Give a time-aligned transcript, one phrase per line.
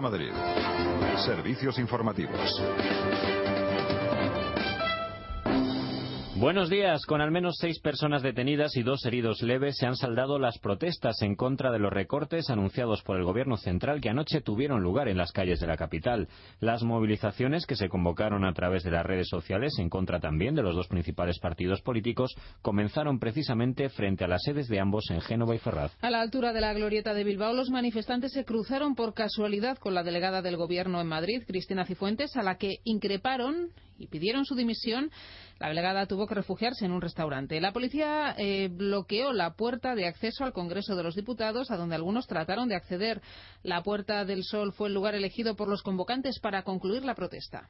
[0.00, 0.32] Madrid.
[1.24, 2.62] Servicios informativos.
[6.42, 7.06] Buenos días.
[7.06, 11.22] Con al menos seis personas detenidas y dos heridos leves se han saldado las protestas
[11.22, 15.18] en contra de los recortes anunciados por el Gobierno central que anoche tuvieron lugar en
[15.18, 16.26] las calles de la capital.
[16.58, 20.64] Las movilizaciones que se convocaron a través de las redes sociales en contra también de
[20.64, 25.54] los dos principales partidos políticos comenzaron precisamente frente a las sedes de ambos en Génova
[25.54, 25.92] y Ferraz.
[26.00, 29.94] A la altura de la glorieta de Bilbao, los manifestantes se cruzaron por casualidad con
[29.94, 33.68] la delegada del Gobierno en Madrid, Cristina Cifuentes, a la que increparon
[34.02, 35.10] y pidieron su dimisión,
[35.62, 37.60] la delegada tuvo que refugiarse en un restaurante.
[37.60, 41.94] La policía eh, bloqueó la puerta de acceso al Congreso de los Diputados, a donde
[41.94, 43.22] algunos trataron de acceder.
[43.62, 47.68] La Puerta del Sol fue el lugar elegido por los convocantes para concluir la protesta.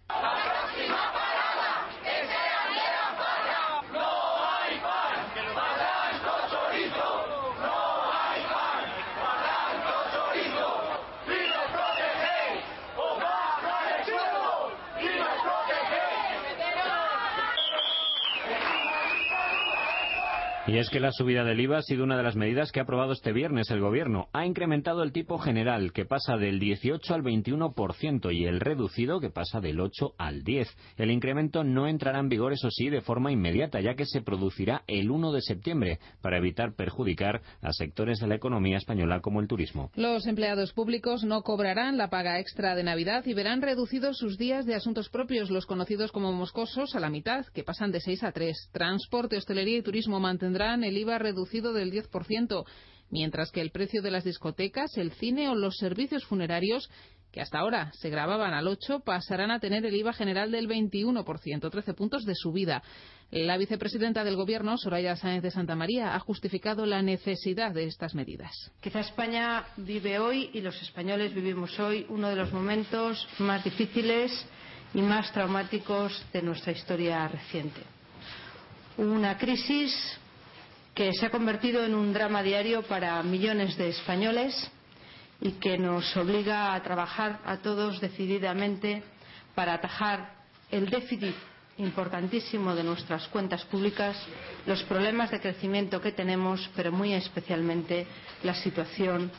[20.73, 22.84] Y es que la subida del IVA ha sido una de las medidas que ha
[22.84, 24.28] aprobado este viernes el Gobierno.
[24.33, 29.28] Ha incrementado el tipo general, que pasa del 18 al 21%, y el reducido, que
[29.28, 30.67] pasa del 8 al 10.
[30.97, 34.83] El incremento no entrará en vigor, eso sí, de forma inmediata, ya que se producirá
[34.87, 39.48] el 1 de septiembre, para evitar perjudicar a sectores de la economía española como el
[39.48, 39.91] turismo.
[39.95, 44.65] Los empleados públicos no cobrarán la paga extra de Navidad y verán reducidos sus días
[44.65, 48.32] de asuntos propios, los conocidos como moscosos, a la mitad, que pasan de 6 a
[48.32, 48.71] 3.
[48.72, 52.65] Transporte, hostelería y turismo mantendrán el IVA reducido del 10%,
[53.11, 56.89] mientras que el precio de las discotecas, el cine o los servicios funerarios
[57.33, 61.71] que hasta ahora se grababan al 8, pasarán a tener el IVA general del 21%,
[61.71, 62.83] 13 puntos de subida.
[63.31, 68.15] La vicepresidenta del Gobierno, Soraya Sáenz de Santa María, ha justificado la necesidad de estas
[68.15, 68.53] medidas.
[68.83, 74.31] Quizá España vive hoy y los españoles vivimos hoy uno de los momentos más difíciles
[74.93, 77.81] y más traumáticos de nuestra historia reciente.
[78.99, 79.94] Una crisis
[80.94, 84.70] que se ha convertido en un drama diario para millones de españoles
[85.41, 89.02] y que nos obliga a trabajar a todos decididamente
[89.54, 90.34] para atajar
[90.70, 91.34] el déficit
[91.78, 94.16] importantísimo de nuestras cuentas públicas,
[94.66, 98.06] los problemas de crecimiento que tenemos, pero muy especialmente
[98.42, 99.31] la situación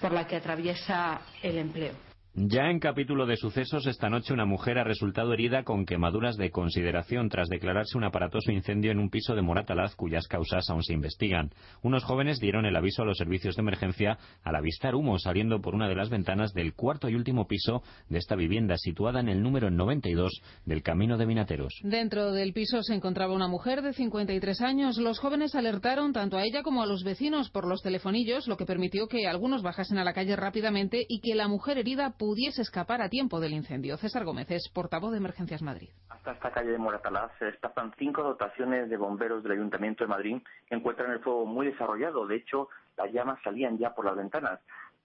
[0.00, 2.09] por la que atraviesa el empleo.
[2.36, 6.52] Ya en capítulo de sucesos, esta noche una mujer ha resultado herida con quemaduras de
[6.52, 10.92] consideración tras declararse un aparatoso incendio en un piso de Moratalaz cuyas causas aún se
[10.92, 11.50] investigan.
[11.82, 15.74] Unos jóvenes dieron el aviso a los servicios de emergencia al avistar humo saliendo por
[15.74, 19.42] una de las ventanas del cuarto y último piso de esta vivienda situada en el
[19.42, 21.80] número 92 del Camino de Minateros.
[21.82, 24.98] Dentro del piso se encontraba una mujer de 53 años.
[24.98, 28.66] Los jóvenes alertaron tanto a ella como a los vecinos por los telefonillos, lo que
[28.66, 33.00] permitió que algunos bajasen a la calle rápidamente y que la mujer herida pudiese escapar
[33.00, 33.96] a tiempo del incendio.
[33.96, 35.88] César Gómez es portavoz de Emergencias Madrid.
[36.10, 40.36] Hasta esta calle de Moratalaz se destapan cinco dotaciones de bomberos del Ayuntamiento de Madrid
[40.68, 42.26] que encuentran el fuego muy desarrollado.
[42.26, 44.60] De hecho, las llamas salían ya por las ventanas.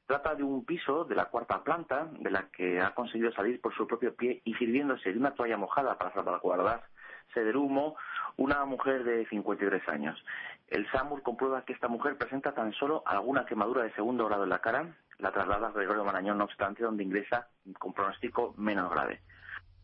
[0.06, 3.74] Trata de un piso de la cuarta planta, de la que ha conseguido salir por
[3.74, 6.86] su propio pie y sirviéndose de una toalla mojada para salvaguardarse
[7.34, 7.96] del humo,
[8.36, 10.22] una mujer de 53 años.
[10.68, 14.50] El SAMUR comprueba que esta mujer presenta tan solo alguna quemadura de segundo grado en
[14.50, 17.48] la cara, la traslada a Gregorio Marañón, no obstante, donde ingresa
[17.80, 19.22] con pronóstico menos grave.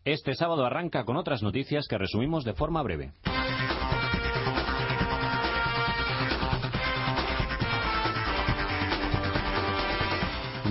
[0.03, 3.11] Este sábado arranca con otras noticias que resumimos de forma breve.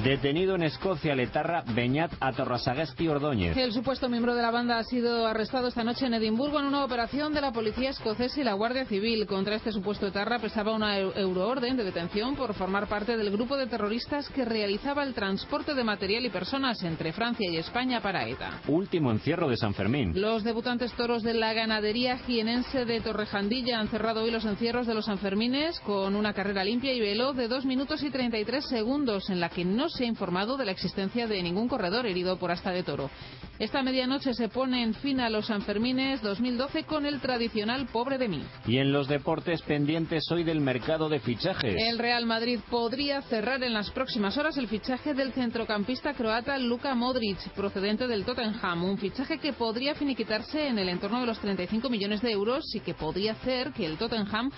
[0.05, 3.55] Detenido en Escocia, Letarra Beñat Atorrasagasti Ordóñez.
[3.55, 6.87] El supuesto miembro de la banda ha sido arrestado esta noche en Edimburgo en una
[6.87, 9.27] operación de la policía escocesa y la Guardia Civil.
[9.27, 13.67] Contra este supuesto etarra pesaba una euroorden de detención por formar parte del grupo de
[13.67, 18.63] terroristas que realizaba el transporte de material y personas entre Francia y España para ETA.
[18.69, 20.19] Último encierro de San Fermín.
[20.19, 24.95] Los debutantes toros de la ganadería jienense de Torrejandilla han cerrado hoy los encierros de
[24.95, 29.41] los Sanfermines con una carrera limpia y veloz de 2 minutos y 33 segundos en
[29.41, 32.71] la que no se ha informado de la existencia de ningún corredor herido por asta
[32.71, 33.11] de toro.
[33.59, 38.29] Esta medianoche se pone en fin a los Sanfermines 2012 con el tradicional Pobre de
[38.29, 38.43] mí.
[38.67, 41.77] Y en los deportes pendientes hoy del mercado de fichajes.
[41.77, 46.95] El Real Madrid podría cerrar en las próximas horas el fichaje del centrocampista croata Luka
[46.95, 48.85] Modric, procedente del Tottenham.
[48.85, 52.81] Un fichaje que podría finiquitarse en el entorno de los 35 millones de euros y
[52.81, 54.51] que podría hacer que el Tottenham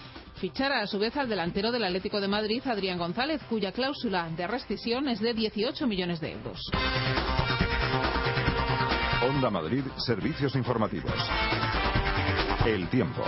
[0.42, 4.48] fichara a su vez al delantero del Atlético de Madrid, Adrián González, cuya cláusula de
[4.48, 6.60] rescisión es de 18 millones de euros.
[9.22, 11.14] Onda Madrid, servicios informativos.
[12.66, 13.22] El tiempo.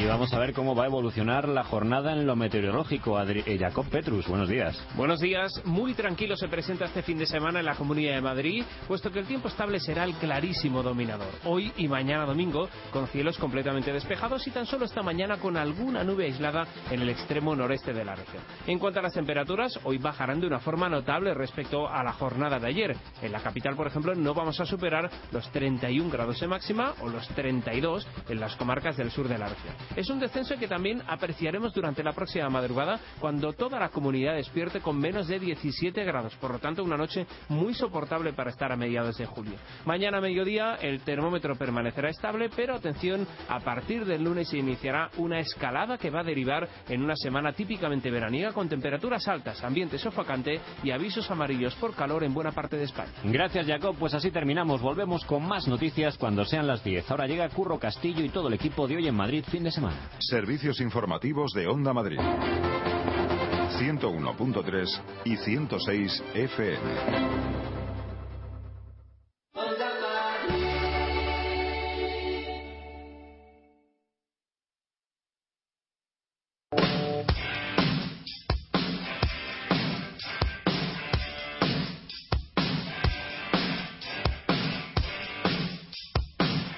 [0.00, 3.20] Y vamos a ver cómo va a evolucionar la jornada en lo meteorológico.
[3.20, 4.82] Eh, Jacob Petrus, buenos días.
[4.94, 5.60] Buenos días.
[5.66, 9.18] Muy tranquilo se presenta este fin de semana en la Comunidad de Madrid, puesto que
[9.18, 11.28] el tiempo estable será el clarísimo dominador.
[11.44, 16.02] Hoy y mañana domingo, con cielos completamente despejados y tan solo esta mañana con alguna
[16.02, 18.42] nube aislada en el extremo noreste de la región.
[18.66, 22.58] En cuanto a las temperaturas, hoy bajarán de una forma notable respecto a la jornada
[22.58, 22.96] de ayer.
[23.20, 27.08] En la capital, por ejemplo, no vamos a superar los 31 grados de máxima o
[27.10, 29.74] los 32 en las comarcas del sur de la región.
[29.96, 34.80] Es un descenso que también apreciaremos durante la próxima madrugada cuando toda la comunidad despierte
[34.80, 36.34] con menos de 17 grados.
[36.36, 39.54] Por lo tanto, una noche muy soportable para estar a mediados de julio.
[39.84, 45.40] Mañana mediodía el termómetro permanecerá estable, pero atención, a partir del lunes se iniciará una
[45.40, 50.60] escalada que va a derivar en una semana típicamente veraniega con temperaturas altas, ambiente sofocante
[50.82, 53.12] y avisos amarillos por calor en buena parte de España.
[53.24, 53.96] Gracias, Jacob.
[53.98, 54.80] Pues así terminamos.
[54.80, 57.10] Volvemos con más noticias cuando sean las 10.
[57.10, 60.10] Ahora llega Curro Castillo y todo el equipo de hoy en Madrid fin de semana.
[60.18, 62.18] Servicios informativos de Onda Madrid.
[62.18, 66.80] 101.3 y 106 FM.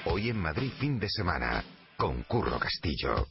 [0.04, 1.64] Hoy en Madrid fin de semana
[2.02, 3.28] con Curro Castillo.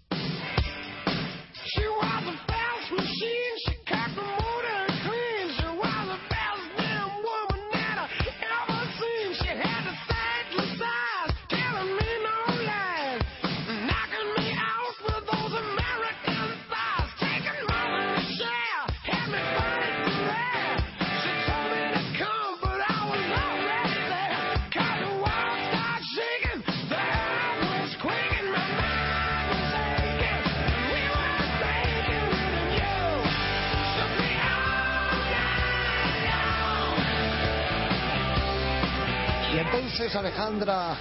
[39.53, 40.95] Y entonces Alejandra...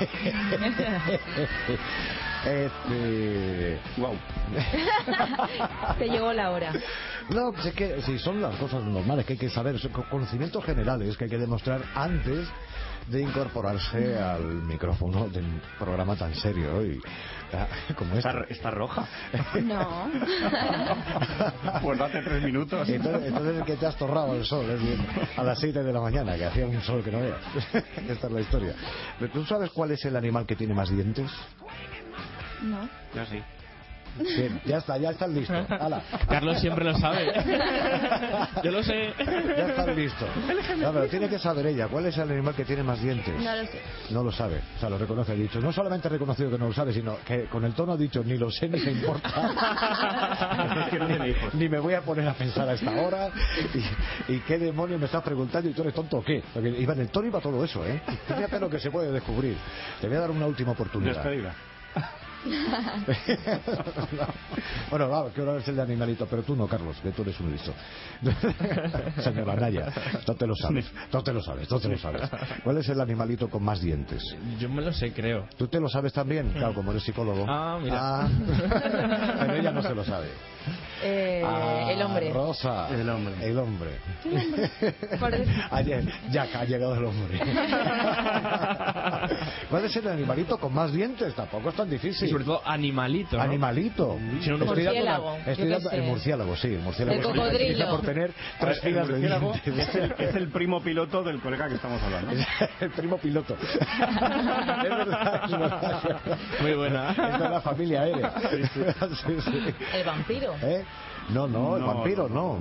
[2.44, 3.78] este...
[3.96, 4.16] Wow.
[5.98, 6.72] Te llegó la hora.
[7.30, 10.04] No, pues es que si son las cosas normales que hay que saber, son co-
[10.10, 12.48] conocimientos generales que hay que demostrar antes
[13.08, 17.00] de incorporarse al micrófono de un programa tan serio y
[17.52, 17.66] ah,
[17.96, 18.30] como este.
[18.48, 19.06] Está roja.
[19.62, 20.10] No.
[21.82, 22.88] Pues hace tres minutos.
[22.88, 25.04] Entonces, entonces que te has torrado el sol es bien,
[25.36, 27.40] a las 7 de la mañana, que hacía un sol que no veas.
[28.08, 28.74] Esta es la historia.
[29.18, 31.30] Pero ¿Tú sabes cuál es el animal que tiene más dientes?
[32.62, 32.88] No.
[33.14, 33.42] Yo sí.
[34.18, 35.54] Bien, ya está, ya estás listo.
[35.68, 36.02] Hala.
[36.28, 37.32] Carlos siempre lo sabe.
[38.62, 39.12] Yo lo sé.
[39.18, 40.26] Ya estás listo.
[40.78, 43.34] No, pero tiene que saber ella cuál es el animal que tiene más dientes.
[43.40, 43.80] No lo sé.
[44.10, 45.60] No lo sabe, o sea, lo reconoce, ha dicho.
[45.60, 48.22] No solamente ha reconocido que no lo sabe, sino que con el tono ha dicho,
[48.24, 49.30] ni lo sé ni me importa.
[51.54, 53.30] ni me voy a poner a pensar a esta hora.
[54.28, 56.42] Y, y qué demonio me estás preguntando y tú eres tonto o qué.
[56.52, 58.00] Porque iba en el tono iba todo eso, ¿eh?
[58.26, 59.56] Fíjate lo que se puede descubrir.
[60.00, 61.14] Te voy a dar una última oportunidad.
[61.14, 61.54] Despedida.
[64.90, 67.38] bueno, va, que ahora es el de animalito, pero tú no, Carlos, que tú eres
[67.40, 67.72] un listo.
[69.22, 69.92] Señora Naya,
[70.26, 72.28] no te lo sabes, no te lo sabes, no te lo sabes.
[72.64, 74.22] ¿Cuál es el animalito con más dientes?
[74.58, 75.46] Yo me lo sé, creo.
[75.56, 76.50] ¿Tú te lo sabes también?
[76.50, 77.46] Claro, como eres psicólogo.
[77.48, 78.00] Ah, mira.
[78.00, 78.28] Ah.
[79.40, 80.26] pero ella no se lo sabe.
[81.02, 82.30] Eh, Ah, el hombre.
[82.32, 82.88] Rosa.
[82.90, 83.34] El hombre.
[83.40, 83.90] El hombre.
[85.18, 87.38] Por decir- Ayer, Jack, ha llegado el hombre.
[89.70, 91.34] ¿Cuál es el animalito con más dientes?
[91.34, 92.28] Tampoco es tan difícil.
[92.28, 93.36] Y sobre todo animalito.
[93.36, 93.42] ¿no?
[93.42, 94.18] Animalito.
[94.40, 97.16] Si no, no Estoy dando Murciélago, estoy dando- el murciélago, sí, el murciélago.
[97.18, 97.90] El se cocodrilo.
[97.90, 99.66] por tener tres filas de dientes.
[99.66, 102.32] es el, es el primo piloto del colega que estamos hablando.
[102.80, 103.56] el primo piloto.
[103.62, 103.78] es
[104.82, 106.38] verdad, es verdad.
[106.60, 107.10] Muy buena.
[107.10, 108.32] Es de la familia aérea.
[108.50, 109.74] Sí, sí.
[109.94, 110.54] El vampiro.
[110.62, 110.84] ¿Eh?
[111.30, 112.58] No, no, el vampiro no.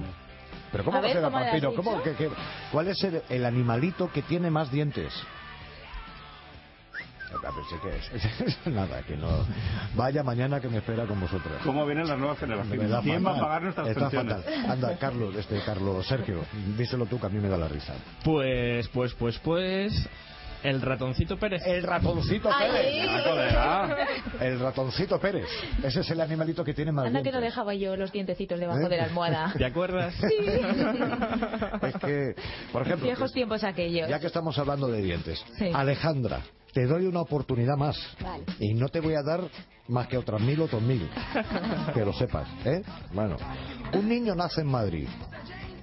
[0.71, 1.71] Pero ¿cómo A ver, será ¿cómo le has vampiro?
[1.71, 1.83] dicho?
[1.83, 2.29] ¿Cómo que, que-
[2.71, 5.13] ¿Cuál es el, el animalito que tiene más dientes?
[7.33, 8.67] A sí que es.
[8.73, 9.27] Nada, que no.
[9.95, 11.53] Vaya mañana que me espera con vosotros.
[11.63, 12.89] ¿Cómo vienen las nuevas Me generaciones?
[12.89, 13.41] da ¿Quién va a fatal.
[13.47, 14.35] pagar nuestras Está pensiones?
[14.45, 14.71] fatal.
[14.71, 16.41] Anda, Carlos, este, Carlos, Sergio,
[16.77, 17.93] díselo tú que a mí me da la risa.
[18.23, 20.09] Pues, pues, pues, pues.
[20.63, 21.61] El ratoncito Pérez.
[21.65, 22.69] El ratoncito Ay.
[22.71, 23.09] Pérez.
[23.09, 23.97] Ah, colega.
[24.39, 25.47] El ratoncito Pérez.
[25.83, 28.79] Ese es el animalito que tiene más Anda que no dejaba yo los dientecitos debajo
[28.85, 28.89] ¿Eh?
[28.89, 29.53] de la almohada.
[29.57, 30.13] ¿Te acuerdas?
[30.21, 32.35] Es que,
[32.71, 34.07] por ejemplo, Viejos tiempos aquellos.
[34.09, 35.71] ya que estamos hablando de dientes, Sí.
[35.73, 36.41] Alejandra,
[36.73, 37.97] te doy una oportunidad más.
[38.21, 38.43] Vale.
[38.59, 39.41] Y no te voy a dar
[39.87, 41.09] más que otras mil, otros mil.
[41.93, 42.81] Que lo sepas, ¿eh?
[43.13, 43.35] Bueno,
[43.93, 45.07] un niño nace en Madrid.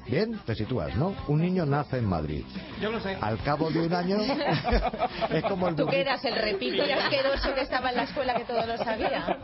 [0.09, 1.15] Bien, te sitúas, ¿no?
[1.29, 2.43] Un niño nace en Madrid.
[2.81, 3.19] Yo lo sé.
[3.21, 4.17] Al cabo de un año
[5.31, 8.03] es como el Tú que burrito, eras el repito y asqueroso que estaba en la
[8.05, 9.38] escuela que todo lo sabía.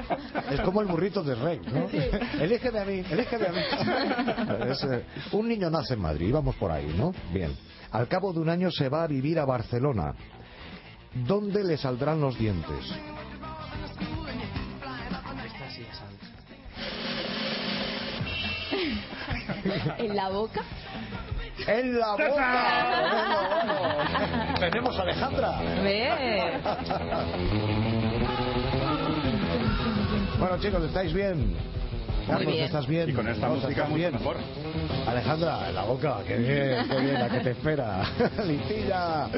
[0.51, 1.87] es como el burrito de Rey, ¿no?
[2.41, 3.61] Elígeme a mí, elígeme a mí.
[4.71, 7.13] Es, eh, un niño nace en Madrid, vamos por ahí, ¿no?
[7.33, 7.55] Bien.
[7.91, 10.15] Al cabo de un año se va a vivir a Barcelona.
[11.27, 12.93] ¿Dónde le saldrán los dientes?
[19.99, 20.63] ¿En la boca?
[21.67, 22.55] ¡En la boca!
[24.61, 25.59] Tenemos a Alejandra.
[25.83, 26.61] Ve.
[30.39, 31.57] Bueno, chicos, ¿estáis bien?
[32.27, 32.65] Carlos, bien.
[32.65, 33.11] ¿estás bien?
[33.11, 34.13] Y con esta Rosa, música ¿estás mucho bien?
[34.15, 34.37] mejor.
[35.07, 38.03] Alejandra, en la boca, qué bien, qué bien, la que te espera.
[38.47, 39.29] Lintilla.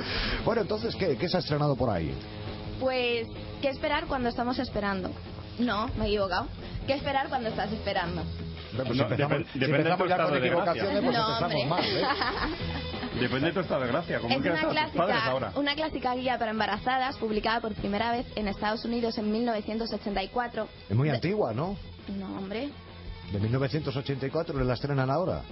[0.44, 1.16] Bueno, entonces, ¿qué?
[1.16, 2.14] ¿Qué se ha estrenado por ahí?
[2.78, 3.26] Pues,
[3.60, 5.10] ¿qué esperar cuando estamos esperando?
[5.58, 6.46] No, me he equivocado.
[6.86, 8.22] ¿Qué esperar cuando estás esperando?
[8.74, 11.84] Pues No, empezamos, si depende de empezamos ya con de equivocaciones, pues no, empezamos mal,
[11.84, 12.04] ¿eh?
[13.20, 14.18] Depende de tu estado de gracia.
[14.20, 15.52] ¿Cómo Es quieres una clásica, ahora?
[15.54, 20.68] una clásica guía para embarazadas publicada por primera vez en Estados Unidos en 1984.
[20.90, 21.76] Es muy antigua, ¿no?
[22.08, 22.68] No, hombre.
[23.32, 25.42] De 1984 la estrenan ahora.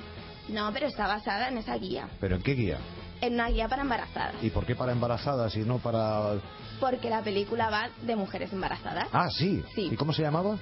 [0.49, 2.09] No, pero está basada en esa guía.
[2.21, 2.79] ¿Pero en qué guía?
[3.23, 4.35] En una guía para embarazadas.
[4.43, 6.35] ¿Y por qué para embarazadas y no para...?
[6.81, 9.09] Porque la película va de mujeres embarazadas.
[9.13, 9.65] Ah, sí.
[9.75, 9.89] Sí.
[9.91, 10.59] ¿Y cómo se llamaba?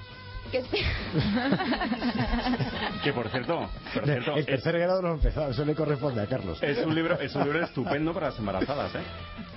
[0.50, 0.66] Que es-
[3.02, 6.20] Que por cierto, por cierto el es, tercer grado no ha empezado, eso le corresponde
[6.22, 6.62] a Carlos.
[6.62, 9.00] es un libro, es un libro estupendo para las embarazadas, ¿eh?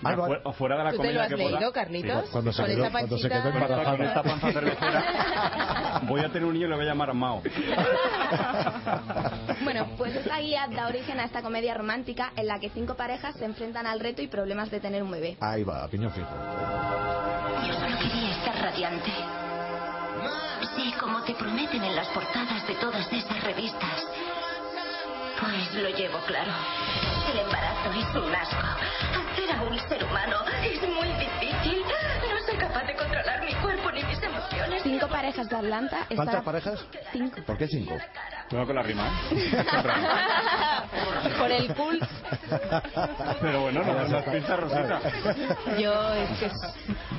[0.03, 1.35] Ah, Ya lo ha- fu- o fuera de la ¿Tú te lo comedia has que
[1.35, 2.29] leído, Carlitos?
[2.29, 3.91] Cuando se quedó- esa cuando se quedó embarazada.
[3.97, 7.41] Con esta panza cervecera voy a tener un niño y le voy a llamar Mao.
[9.63, 13.35] bueno, pues esta guía da origen a esta comedia romántica en la que cinco parejas
[13.35, 15.37] se enfrentan al reto y problemas de tener un bebé.
[15.41, 16.27] Ahí va, piñón fijo.
[17.67, 19.11] Yo solo quería estar radiante.
[20.75, 24.05] Sí, como te prometen en las portadas de todas esas revistas.
[25.39, 26.51] Pues lo llevo claro.
[27.31, 28.55] El embarazo es un asco.
[28.57, 30.81] Hacer a un ser humano es
[32.75, 34.83] capaz de controlar mi cuerpo ni mis emociones.
[34.83, 36.85] Cinco parejas de Atlanta ¿Cuántas parejas?
[37.11, 37.37] Cinco.
[37.45, 37.93] ¿Por qué cinco?
[38.49, 39.55] Cuidado con la rima, ¿eh?
[41.39, 42.03] Por el cult.
[43.41, 45.01] Pero bueno, no nos las pinzas, Rosita.
[45.79, 46.51] Yo, es que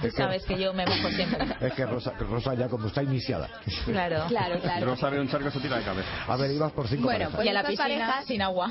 [0.02, 1.46] tú sabes que yo me mojo siempre.
[1.60, 3.48] Es que Rosa, Rosa ya como está iniciada.
[3.86, 4.26] Claro.
[4.28, 4.86] Claro, claro.
[4.86, 6.08] Rosa ve un charco se tira de cabeza.
[6.28, 7.34] A ver, ibas por cinco Bueno, parejas.
[7.34, 8.70] pues y a la piscina parejas sin agua.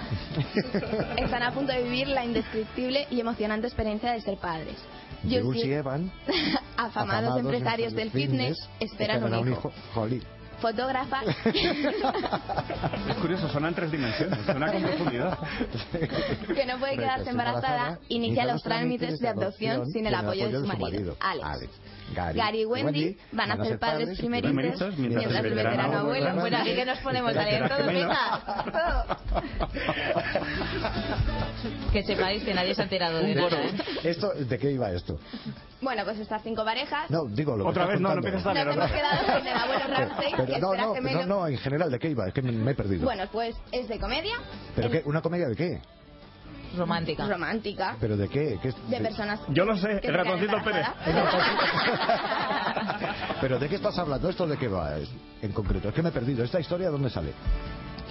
[1.18, 4.78] están a punto de vivir la indescriptible y emocionante experiencia de ser padres.
[5.30, 6.12] Jules y Evan,
[6.78, 9.72] afamados empresarios del fitness, esperan un hijo.
[9.94, 10.24] Jolín.
[10.62, 11.22] Fotógrafa,
[13.10, 15.38] Es curioso, suena en tres dimensiones, suena con profundidad.
[16.56, 20.66] que no puede quedarse embarazada, inicia los trámites de adopción sin el apoyo de su
[20.66, 21.70] marido, Alex.
[22.14, 26.36] Gary, Gary y Wendy van a ser padres primerizos mientras el veterano abuelo.
[26.36, 27.90] Bueno, aquí que nos ponemos a leer todo.
[31.96, 33.58] Que sepáis que nadie se ha enterado de nada.
[33.58, 33.72] ¿eh?
[34.04, 35.18] ¿Esto, ¿De qué iba esto?
[35.80, 37.10] Bueno, pues estas cinco parejas.
[37.10, 38.68] No, digo lo que Otra estás vez, no, no empieces a leer.
[38.68, 41.26] Nos hemos quedado sin el abuelo Ramsey, Pero que no, no, gemelo.
[41.26, 42.28] no, no, en general, ¿de qué iba?
[42.28, 43.06] Es que me, me he perdido.
[43.06, 44.34] Bueno, pues es de comedia.
[44.76, 45.04] ¿Pero el- qué?
[45.06, 45.80] ¿Una comedia de qué?
[46.76, 47.26] Romántica.
[47.30, 47.96] Romántica.
[48.02, 48.60] ¿Pero de qué?
[48.62, 49.40] ¿Qué es- De personas.
[49.48, 50.88] Yo lo sé, que el ratoncito Pérez.
[53.40, 54.28] ¿Pero de qué estás hablando?
[54.30, 55.10] ¿Esto de qué va es-
[55.42, 55.88] en concreto?
[55.88, 56.44] Es que me he perdido.
[56.44, 57.32] ¿Esta historia dónde sale?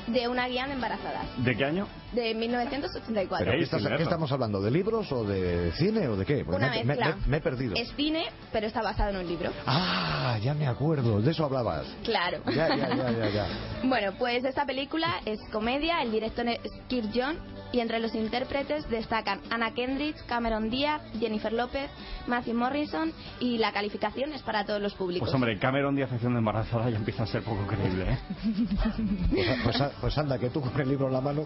[0.07, 1.25] De una guía de embarazadas.
[1.39, 1.89] ¿De qué año?
[2.13, 3.39] De 1984.
[3.47, 4.61] ¿Pero qué, estás- qué estamos hablando?
[4.61, 6.45] ¿De libros o de cine o de qué?
[6.45, 7.17] Porque Una me, me- mezcla.
[7.17, 7.75] me- me he perdido.
[7.77, 9.51] Es cine, pero está basado en un libro.
[9.67, 11.21] Ah, ya me acuerdo.
[11.23, 11.87] De eso hablabas.
[12.05, 12.39] Claro.
[12.47, 13.47] Ya, ya, ya, ya, ya.
[13.85, 17.37] Bueno, pues esta película es comedia, el director es Kirk John
[17.75, 21.91] y entre los intérpretes destacan Anna Kendrick, Cameron Díaz, Jennifer López,
[22.29, 25.27] Matthew Morrison y la calificación es para todos los públicos.
[25.27, 28.19] Pues hombre, Cameron Díaz haciendo embarazada ya empieza a ser poco creíble, ¿eh?
[29.35, 31.45] Pues, pues, pues anda, que tú con el libro en la mano.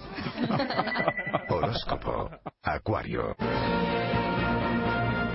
[1.48, 2.30] Horóscopo.
[2.62, 3.34] Acuario.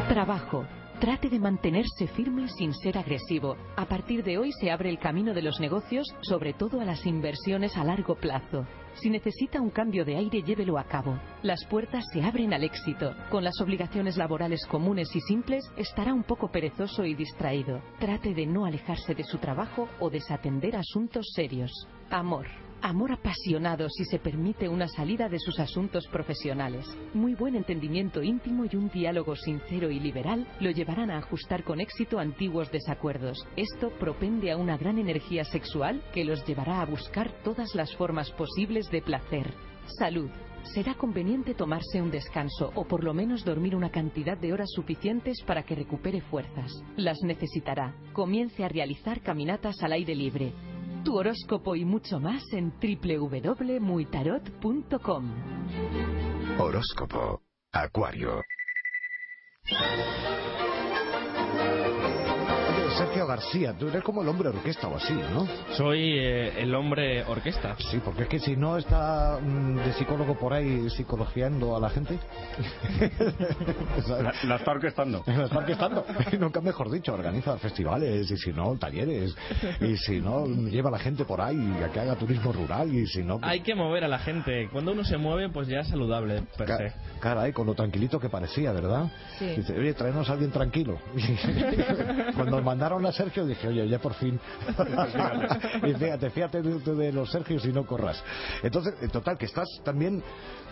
[0.09, 0.67] Trabajo.
[0.99, 3.57] Trate de mantenerse firme sin ser agresivo.
[3.75, 7.05] A partir de hoy se abre el camino de los negocios, sobre todo a las
[7.07, 8.67] inversiones a largo plazo.
[8.95, 11.19] Si necesita un cambio de aire, llévelo a cabo.
[11.41, 13.15] Las puertas se abren al éxito.
[13.29, 17.81] Con las obligaciones laborales comunes y simples, estará un poco perezoso y distraído.
[17.99, 21.71] Trate de no alejarse de su trabajo o desatender asuntos serios.
[22.09, 22.47] Amor.
[22.85, 26.85] Amor apasionado si se permite una salida de sus asuntos profesionales.
[27.13, 31.79] Muy buen entendimiento íntimo y un diálogo sincero y liberal lo llevarán a ajustar con
[31.79, 33.47] éxito antiguos desacuerdos.
[33.55, 38.29] Esto propende a una gran energía sexual que los llevará a buscar todas las formas
[38.31, 39.53] posibles de placer.
[39.97, 40.29] Salud.
[40.73, 45.41] Será conveniente tomarse un descanso o por lo menos dormir una cantidad de horas suficientes
[45.43, 46.83] para que recupere fuerzas.
[46.97, 47.95] Las necesitará.
[48.11, 50.53] Comience a realizar caminatas al aire libre.
[51.03, 55.31] Tu horóscopo y mucho más en www.muitarot.com.
[56.59, 57.41] Horóscopo.
[57.73, 58.43] Acuario.
[62.97, 65.47] Sergio García, tú eres como el hombre orquesta o así, ¿no?
[65.75, 67.75] Soy eh, el hombre orquesta.
[67.91, 71.89] Sí, porque es que si no está mm, de psicólogo por ahí psicologiando a la
[71.89, 72.19] gente.
[74.07, 75.23] La, la está orquestando.
[75.27, 76.05] La está orquestando.
[76.31, 79.35] Y nunca mejor dicho, organiza festivales y si no, talleres.
[79.81, 83.07] Y si no, lleva a la gente por ahí a que haga turismo rural y
[83.07, 83.39] si no...
[83.41, 84.69] Hay que mover a la gente.
[84.71, 86.93] Cuando uno se mueve, pues ya es saludable, per Ca- se.
[87.19, 89.11] Caray, con lo tranquilito que parecía, ¿verdad?
[89.39, 89.45] Sí.
[89.47, 90.99] Dice, oye, traernos a alguien tranquilo.
[92.35, 94.37] Cuando mandaron a Sergio dije, oye, ya por fin.
[95.87, 98.21] y fíjate, fíjate de, los Sergios y no corras.
[98.61, 100.21] Entonces, en total, que estás también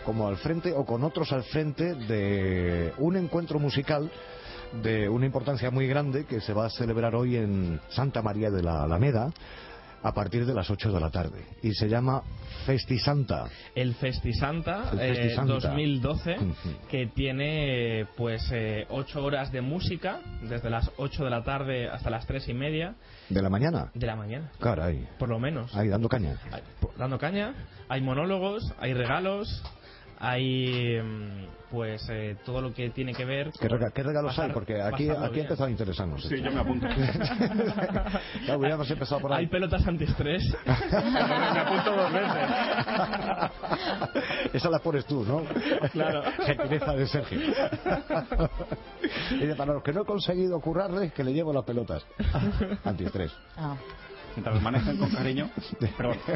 [0.04, 4.10] como al frente o con otros al frente de un encuentro musical
[4.82, 8.62] de una importancia muy grande que se va a celebrar hoy en Santa María de
[8.62, 9.30] la Alameda
[10.02, 11.44] a partir de las 8 de la tarde.
[11.62, 12.22] Y se llama
[12.66, 13.48] Festisanta.
[13.74, 15.54] El Festisanta, El eh, Festisanta.
[15.54, 16.36] 2012,
[16.88, 21.88] que tiene eh, pues eh, ocho horas de música, desde las 8 de la tarde
[21.88, 22.94] hasta las tres y media
[23.28, 23.90] ¿De la mañana?
[23.94, 25.08] de la mañana, Caray.
[25.18, 25.74] por lo menos.
[25.74, 26.36] Ahí dando caña.
[26.96, 27.54] Dando caña,
[27.88, 29.62] hay monólogos, hay regalos,
[30.24, 34.46] hay mm, pues eh, todo lo que tiene que ver ¿Qué, rega- qué regalos pasar-
[34.48, 34.52] hay?
[34.52, 35.46] Porque aquí, aquí bien.
[35.46, 36.22] empezado a interesarnos.
[36.22, 36.86] Sí, yo me apunto.
[38.46, 39.40] ya hubiéramos empezado por ahí.
[39.40, 40.42] Hay pelotas antiestrés.
[40.66, 42.48] me apunto dos veces.
[44.52, 45.42] Esa la pones tú, ¿no?
[45.90, 46.22] Claro.
[46.46, 47.40] Gentileza de Sergio.
[49.30, 52.04] y de para los que no he conseguido currarles, que le llevo las pelotas.
[52.84, 53.32] Antiestrés.
[54.34, 55.50] Mientras lo manejen con cariño.
[55.96, 56.16] Perdón.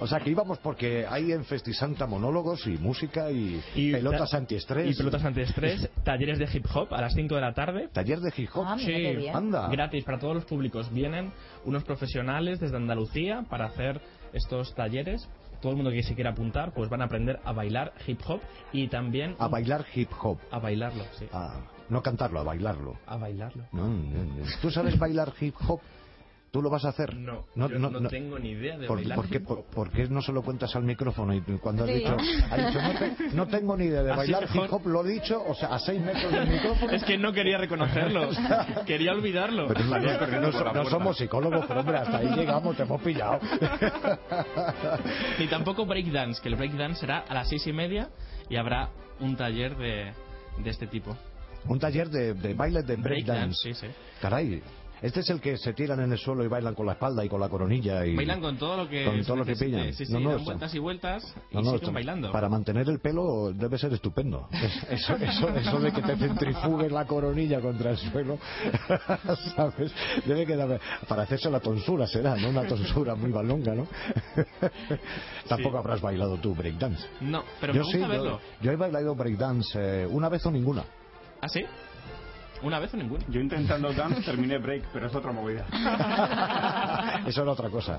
[0.00, 3.60] O sea, que íbamos porque hay en Festisanta monólogos y música y,
[3.92, 4.92] pelotas ta- antiestrés.
[4.94, 7.88] Y pelotas antiestrés, talleres de hip hop a las 5 de la tarde.
[7.92, 8.64] Taller de hip hop.
[8.66, 9.34] Ah, bien.
[9.34, 9.68] Anda.
[9.68, 10.92] Gratis para todos los públicos.
[10.92, 11.32] Vienen
[11.64, 14.00] unos profesionales desde Andalucía para hacer
[14.32, 15.28] estos talleres.
[15.60, 18.40] Todo el mundo que se quiera apuntar, pues van a aprender a bailar hip hop
[18.72, 20.38] y también A bailar hip hop.
[20.50, 21.26] a bailarlo, sí.
[21.32, 22.98] Ah, no cantarlo, a bailarlo.
[23.06, 23.64] A bailarlo.
[23.72, 24.44] No, no, no.
[24.60, 25.80] ¿Tú sabes bailar hip hop?
[26.56, 27.14] ¿Tú lo vas a hacer?
[27.14, 29.56] No, yo no tengo ni idea de ¿Por, bailar por qué, hip hop.
[29.66, 31.34] por- por qué no se lo cuentas al micrófono?
[31.34, 31.96] Y cuando has Sí.
[31.96, 32.16] dicho,
[32.50, 34.64] ha dicho no, te- no tengo ni idea de Así bailar mejor.
[34.64, 36.92] hip hop, lo he dicho, o sea, a seis metros del micrófono.
[36.92, 38.30] Es que no quería reconocerlo.
[38.86, 39.68] quería olvidarlo.
[39.68, 43.38] Pero no, no no somos psicólogos, pero hombre, hasta ahí llegamos, te hemos pillado.
[45.38, 48.08] Ni tampoco breakdance, que el breakdance será a las seis y media
[48.48, 48.88] y habrá
[49.20, 50.14] un taller de,
[50.64, 51.14] de este tipo.
[51.68, 53.58] Un taller de, de baile de breakdance.
[53.62, 53.86] sí, sí.
[54.22, 54.62] Caray,
[55.02, 57.28] este es el que se tiran en el suelo y bailan con la espalda y
[57.28, 58.04] con la coronilla.
[58.06, 58.16] Y...
[58.16, 59.92] Bailan con todo lo que Con todo lo que pillan.
[59.92, 62.32] Sí, sí, No, no, dan está- vueltas y vueltas y No, siguen bailando.
[62.32, 64.48] Para mantener el pelo debe ser estupendo.
[64.52, 68.38] Es- Eso, eso, eso de que te centrifugues la coronilla contra el suelo,
[69.56, 69.92] ¿sabes?
[70.24, 70.80] Debe quedar.
[71.08, 72.48] Para hacerse la tonsura será, ¿no?
[72.48, 73.86] Una tonsura muy balonga, ¿no?
[75.48, 77.06] Tampoco habrás bailado tú breakdance.
[77.20, 78.38] No, pero yo me gusta.
[78.60, 80.84] Yo, he bailado breakdance eh, una vez o ninguna.
[81.40, 81.64] ¿Ah, sí?
[82.62, 83.24] ¿Una vez o ninguna?
[83.28, 85.64] Yo intentando dance terminé break, pero es otra movida.
[87.26, 87.98] Eso era otra cosa.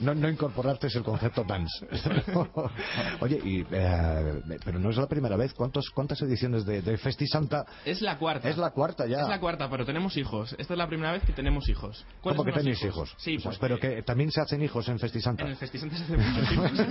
[0.00, 1.86] No, no incorporarte es el concepto dance.
[3.20, 5.54] Oye, y, eh, pero no es la primera vez.
[5.54, 7.64] ¿Cuántos, ¿Cuántas ediciones de, de Festi Santa?
[7.84, 8.48] Es la cuarta.
[8.48, 9.22] Es la cuarta ya.
[9.22, 10.54] Es la cuarta, pero tenemos hijos.
[10.58, 12.04] Esta es la primera vez que tenemos hijos.
[12.20, 13.14] ¿Cuáles ¿Cómo que tenéis hijos?
[13.18, 15.44] Sí, O sea, pues pero que también se hacen hijos en Festi Santa.
[15.44, 16.72] en el Festisante se hace muchos hijos.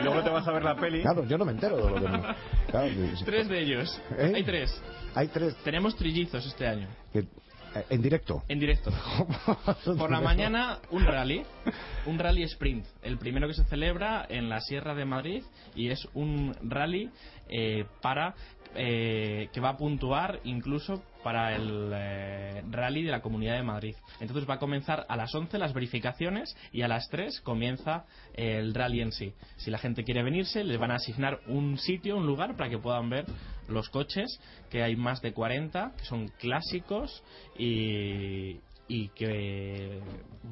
[0.00, 1.02] Y luego te vas a ver la peli.
[1.02, 2.22] Claro, yo no me entero de lo que no.
[2.70, 2.88] Claro,
[3.24, 4.00] Tres de ellos.
[4.18, 4.32] ¿Eh?
[4.36, 4.80] Hay tres.
[5.14, 5.54] Hay tres.
[5.64, 6.88] Tenemos trillizos este año.
[7.12, 7.26] que-
[7.74, 8.42] eh, en directo.
[8.48, 8.90] En directo.
[9.96, 11.42] Por la mañana, un rally.
[12.06, 12.84] Un rally sprint.
[13.02, 15.42] El primero que se celebra en la Sierra de Madrid.
[15.74, 17.10] Y es un rally
[17.48, 18.34] eh, para.
[18.74, 23.94] Eh, que va a puntuar incluso para el eh, rally de la Comunidad de Madrid.
[24.20, 28.04] Entonces va a comenzar a las 11 las verificaciones y a las 3 comienza
[28.34, 29.34] el rally en sí.
[29.56, 32.78] Si la gente quiere venirse, les van a asignar un sitio, un lugar para que
[32.78, 33.26] puedan ver
[33.68, 37.22] los coches, que hay más de 40, que son clásicos
[37.58, 38.58] y,
[38.88, 40.00] y que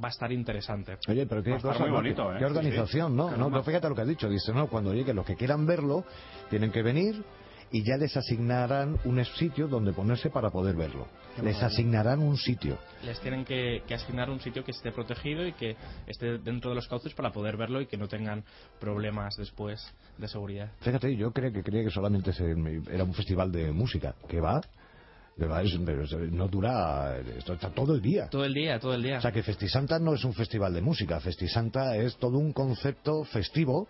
[0.02, 0.98] va a estar interesante.
[1.09, 1.94] Oye, pero qué, cosa, muy ¿no?
[1.96, 2.38] bonito, qué, ¿eh?
[2.38, 3.16] qué organización, Sí, sí.
[3.16, 3.37] ¿no?
[3.37, 4.28] no, no, fíjate lo que ha dicho.
[4.28, 6.04] Dice, no, cuando lleguen los que quieran verlo,
[6.48, 7.22] tienen que venir
[7.72, 11.06] y ya les asignarán un sitio donde ponerse para poder verlo.
[11.42, 12.76] Les asignarán un sitio.
[13.04, 16.76] Les tienen que, que asignar un sitio que esté protegido y que esté dentro de
[16.76, 18.42] los cauces para poder verlo y que no tengan
[18.80, 19.80] problemas después
[20.18, 20.72] de seguridad.
[20.80, 22.50] Fíjate, yo creía que creía que solamente se-
[22.90, 24.14] era un festival de música.
[24.28, 24.61] que va?
[26.33, 28.28] No dura, esto está todo el día.
[28.28, 29.18] Todo el día, todo el día.
[29.18, 33.24] O sea que Festisanta no es un festival de música, Festisanta es todo un concepto
[33.24, 33.88] festivo.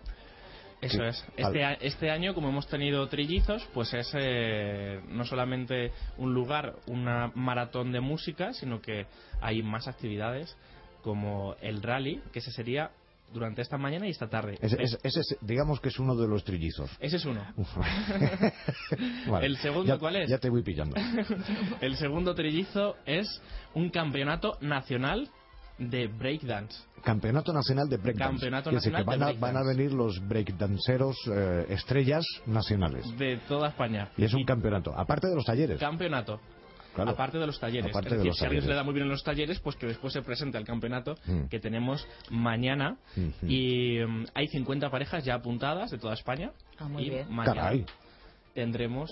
[0.81, 1.23] Eso es.
[1.37, 6.75] Este, a- este año, como hemos tenido trillizos, pues es eh, no solamente un lugar,
[6.87, 9.05] una maratón de música, sino que
[9.41, 10.57] hay más actividades
[11.03, 12.91] como el rally, que ese sería
[13.33, 14.57] durante esta mañana y esta tarde.
[14.61, 16.91] Ese, es, digamos que es uno de los trillizos.
[16.99, 17.41] Ese es uno.
[19.27, 20.29] Vale, ¿El segundo ya- cuál es?
[20.29, 20.95] Ya te voy pillando.
[21.81, 23.41] el segundo trillizo es
[23.73, 25.29] un campeonato nacional
[25.89, 26.75] de breakdance.
[27.03, 28.31] Campeonato Nacional de Breakdance.
[28.33, 29.53] Campeonato Nacional que de van, a, Breakdance.
[29.53, 33.05] van a venir los breakdanceros eh, estrellas nacionales.
[33.17, 34.09] de toda España.
[34.17, 35.79] Y es un campeonato, aparte de los talleres.
[35.79, 36.39] Campeonato.
[36.93, 37.11] Claro.
[37.11, 37.89] Aparte de los talleres.
[37.89, 39.23] Aparte es de decir, los si a alguien se le da muy bien en los
[39.23, 41.45] talleres, pues que después se presente al campeonato Mm.
[41.47, 42.97] que tenemos mañana.
[43.15, 43.47] Ujú.
[43.47, 46.51] Y mm, hay 50 parejas ya apuntadas de toda España.
[46.77, 47.27] Ah, muy y bien.
[47.33, 47.85] mañana Caray.
[48.53, 49.09] tendremos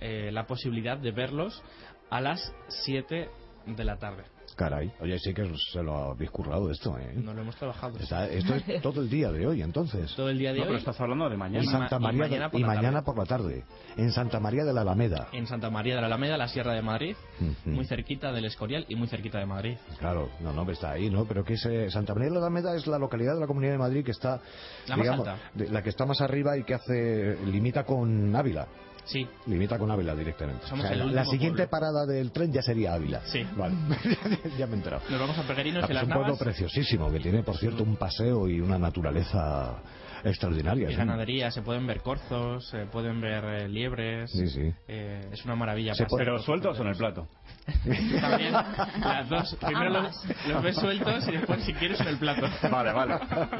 [0.00, 1.62] eh, la posibilidad de verlos
[2.10, 2.52] a las
[2.84, 3.30] 7
[3.66, 4.24] de la tarde.
[4.56, 4.92] Caray.
[5.00, 7.12] Oye, sí que se lo habéis currado esto, ¿eh?
[7.16, 7.98] No lo hemos trabajado.
[7.98, 10.14] Está- esto es todo el día de hoy, entonces.
[10.14, 10.68] Todo el día de No, hoy.
[10.68, 11.70] pero estás hablando de mañana.
[11.70, 13.04] Santa ma- y María mañana por y la mañana tarde.
[13.06, 13.64] por la tarde.
[13.96, 15.28] En Santa María de la Alameda.
[15.32, 17.16] En Santa María de la Alameda, la Sierra de Madrid,
[17.64, 19.76] muy cerquita del Escorial y muy cerquita de Madrid.
[19.98, 21.24] Claro, no, no, está ahí, ¿no?
[21.24, 23.72] Pero que es, eh, Santa María de la Alameda es la localidad de la Comunidad
[23.72, 24.40] de Madrid que está,
[24.88, 25.42] La más digamos, alta.
[25.54, 28.66] de- la que está más arriba y que hace, limita con Ávila.
[29.04, 30.64] Sí, Limita con Ávila directamente.
[30.64, 31.70] O sea, la, siguiente pueblo.
[31.70, 33.20] parada del tren ya sería Ávila.
[33.26, 33.44] Sí.
[33.56, 33.74] Vale,
[34.58, 35.02] ya me he enterado.
[35.10, 37.96] nos vamos a Peregrinos Ah, pues las un pueblo preciosísimo que tiene, por cierto, un
[37.96, 39.82] paseo y una naturaleza
[40.24, 40.88] extraordinaria.
[40.88, 40.96] Y ¿sí?
[40.96, 44.30] ganadería, se pueden ver corzos, se pueden ver eh, liebres.
[44.30, 44.72] Sí, sí.
[44.88, 45.94] Eh, es una maravilla.
[45.94, 47.28] Se Pero sueltos o en el plato.
[48.20, 49.56] También, las dos.
[49.64, 52.46] Primero los, ves sueltos y después, si quieres, en el plato.
[52.70, 53.18] Vale, vale.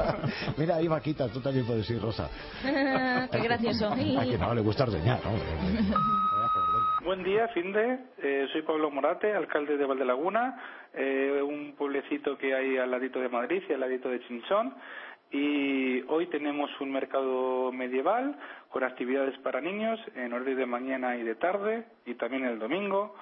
[0.57, 2.29] Mira, ahí Vaquita, tú también puedes ir, Rosa.
[2.63, 3.93] Qué gracioso.
[3.93, 5.33] A que no le gusta ordeñar, ¿no?
[7.05, 7.99] Buen día, Finde.
[8.19, 10.57] Eh, soy Pablo Morate, alcalde de Valdelaguna,
[10.95, 14.73] eh, un pueblecito que hay al ladito de Madrid y al ladito de Chinchón.
[15.33, 18.37] Y hoy tenemos un mercado medieval
[18.69, 23.17] con actividades para niños en horario de mañana y de tarde y también el domingo.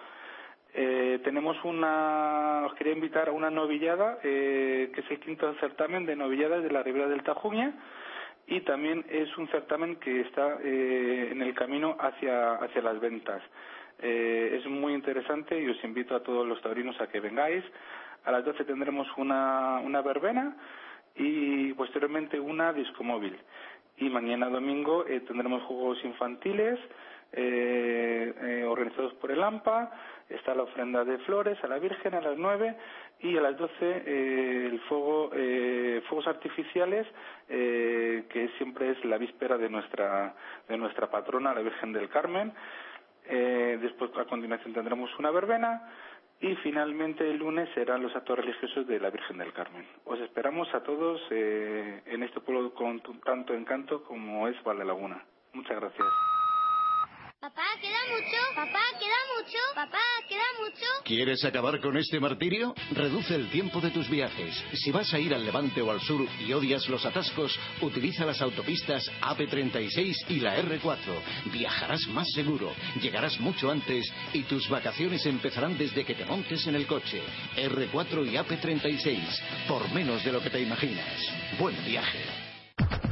[0.75, 6.05] Eh, tenemos una, os quería invitar a una novillada, eh, que es el quinto certamen
[6.05, 7.75] de novilladas de la Ribera del Tajuña
[8.49, 13.41] y también es un certamen que está eh, en el camino hacia, hacia las ventas.
[14.01, 17.63] Eh, es muy interesante y os invito a todos los taurinos a que vengáis.
[18.25, 20.57] A las 12 tendremos una, una verbena
[21.21, 23.37] y posteriormente una discomóvil.
[23.99, 26.79] Y mañana domingo eh, tendremos juegos infantiles
[27.33, 29.91] eh, eh, organizados por el AMPA.
[30.31, 32.75] Está la ofrenda de flores a la Virgen a las 9
[33.21, 37.07] y a las 12 eh, el fuego, eh, fuegos artificiales
[37.49, 40.35] que siempre es la víspera de nuestra,
[40.69, 42.53] de nuestra patrona, la Virgen del Carmen.
[43.29, 45.83] Después, a continuación, tendremos una verbena
[46.41, 49.87] y finalmente el lunes serán los actos religiosos de la Virgen del Carmen.
[50.05, 55.23] Os esperamos a todos eh, en este pueblo con tanto encanto como es Valdelaguna.
[55.53, 56.07] Muchas gracias.
[57.41, 58.39] Papá, queda mucho.
[58.55, 59.20] Papá, queda
[59.75, 60.87] Papá, queda mucho.
[61.05, 62.75] ¿Quieres acabar con este martirio?
[62.93, 64.63] Reduce el tiempo de tus viajes.
[64.75, 68.43] Si vas a ir al levante o al sur y odias los atascos, utiliza las
[68.43, 71.51] autopistas AP36 y la R4.
[71.53, 76.75] Viajarás más seguro, llegarás mucho antes y tus vacaciones empezarán desde que te montes en
[76.75, 77.23] el coche.
[77.57, 81.17] R4 y AP36, por menos de lo que te imaginas.
[81.59, 82.40] Buen viaje.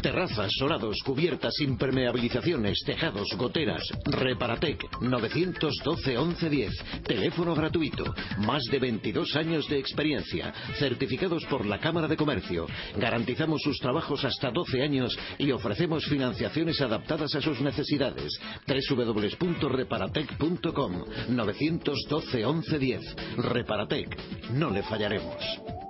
[0.03, 3.83] Terrazas, solados, cubiertas, impermeabilizaciones, tejados, goteras.
[4.05, 7.03] Reparatec 912 1110.
[7.05, 8.14] Teléfono gratuito.
[8.38, 10.53] Más de 22 años de experiencia.
[10.79, 12.67] Certificados por la Cámara de Comercio.
[12.97, 18.38] Garantizamos sus trabajos hasta 12 años y ofrecemos financiaciones adaptadas a sus necesidades.
[18.67, 23.17] www.reparatec.com 912 1110.
[23.37, 24.17] Reparatec.
[24.53, 25.88] No le fallaremos.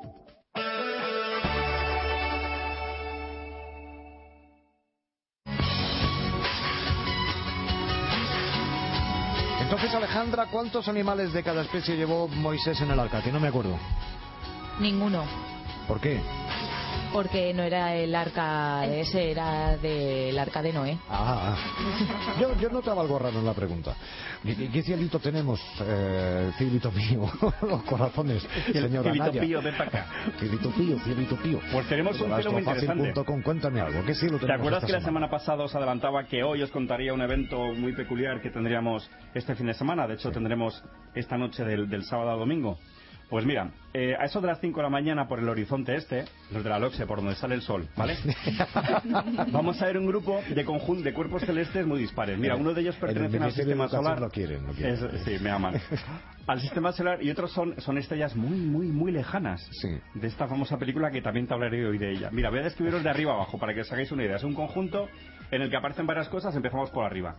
[9.70, 13.20] Entonces, Alejandra, ¿cuántos animales de cada especie llevó Moisés en el arca?
[13.20, 13.76] Que no me acuerdo.
[14.81, 15.24] Ninguno.
[15.87, 16.22] ¿Por qué?
[17.12, 20.99] Porque no era el arca de ese, era del arca de Noé.
[21.09, 22.37] Ah, ah.
[22.40, 23.94] Yo, yo notaba algo raro en la pregunta.
[24.44, 27.31] ¿Qué, qué cielito tenemos, eh, cielito mío?
[27.62, 29.40] Los corazones, señora Cielito Naya.
[29.40, 30.07] pío, ven para acá.
[30.38, 31.61] Cielito pío, cielito pío.
[31.73, 33.09] Pues tenemos un cielo muy interesante.
[33.09, 34.05] Astrofácil.com, cuéntame algo.
[34.05, 35.27] ¿Qué cielo ¿Te tenemos acuerdas esta que la semana?
[35.27, 39.55] semana pasada os adelantaba que hoy os contaría un evento muy peculiar que tendríamos este
[39.55, 40.07] fin de semana?
[40.07, 40.83] De hecho, tendremos
[41.14, 42.79] esta noche del, del sábado a domingo.
[43.29, 46.25] Pues mira, eh, a eso de las 5 de la mañana por el horizonte este,
[46.51, 48.17] los de la Loxe, por donde sale el sol, ¿vale?
[49.53, 52.38] Vamos a ver un grupo de conjunto de cuerpos celestes muy dispares.
[52.38, 54.21] Mira, uno de ellos En el pertenece al sistema solar.
[54.21, 54.95] lo quieren, lo quieren.
[54.95, 55.75] Es- sí, me aman.
[56.47, 59.69] Al sistema solar y otros son, son estrellas muy, muy, muy lejanas.
[60.14, 62.31] De esta famosa película que también te hablaré hoy de ella.
[62.33, 64.37] Mira, voy a describiros de arriba abajo para que os hagáis una idea.
[64.37, 65.09] Es un conjunto
[65.51, 66.57] en el que aparecen varias cosas.
[66.57, 67.37] Empezamos por arriba.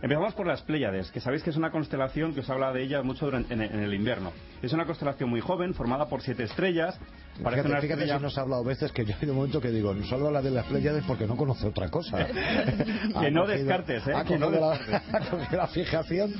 [0.00, 3.02] Empezamos por las Pléyades, que sabéis que es una constelación que os habla de ella
[3.02, 4.32] mucho durante, en, en el invierno.
[4.62, 6.98] Es una constelación muy joven, formada por siete estrellas.
[7.42, 9.94] Parece Fíjate, fíjate si nos ha hablado veces que yo hay un momento que digo,
[10.04, 12.26] solo habla de las Pléyades porque no conoce otra cosa.
[13.20, 14.12] Que no descartes, ¿eh?
[14.26, 15.02] Que no la- descartes.
[15.30, 16.32] cogido la fijación.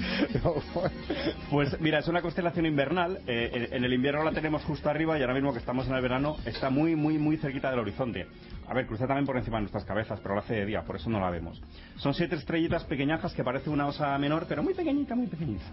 [1.51, 3.19] Pues mira, es una constelación invernal.
[3.27, 5.95] eh, en- en el invierno la tenemos justo arriba y ahora mismo que estamos en
[5.95, 8.27] el verano está muy, muy, muy cerquita del horizonte.
[8.69, 10.97] A ver, cruza también por encima de nuestras cabezas, pero lo hace de día, por
[10.97, 11.61] eso no la vemos.
[11.97, 15.65] Son siete estrellitas pequeñajas que parece una osa menor, pero muy pequeñita, muy pequeñita.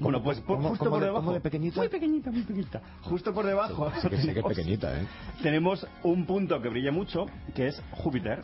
[0.00, 1.24] Bueno, pues por- cómo- justo cómo por de- debajo.
[1.24, 1.80] cómo de pequeñita?
[1.80, 2.80] Muy pequeñita, muy pequeñita.
[3.02, 3.90] Justo por debajo.
[3.90, 5.06] Que sé que tenemos- pequeñita, ¿eh?
[5.42, 8.42] tenemos un punto que brilla mucho, que es Júpiter.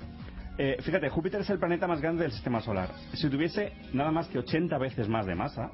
[0.59, 2.91] Eh, fíjate, Júpiter es el planeta más grande del sistema solar.
[3.15, 5.71] Si tuviese nada más que 80 veces más de masa,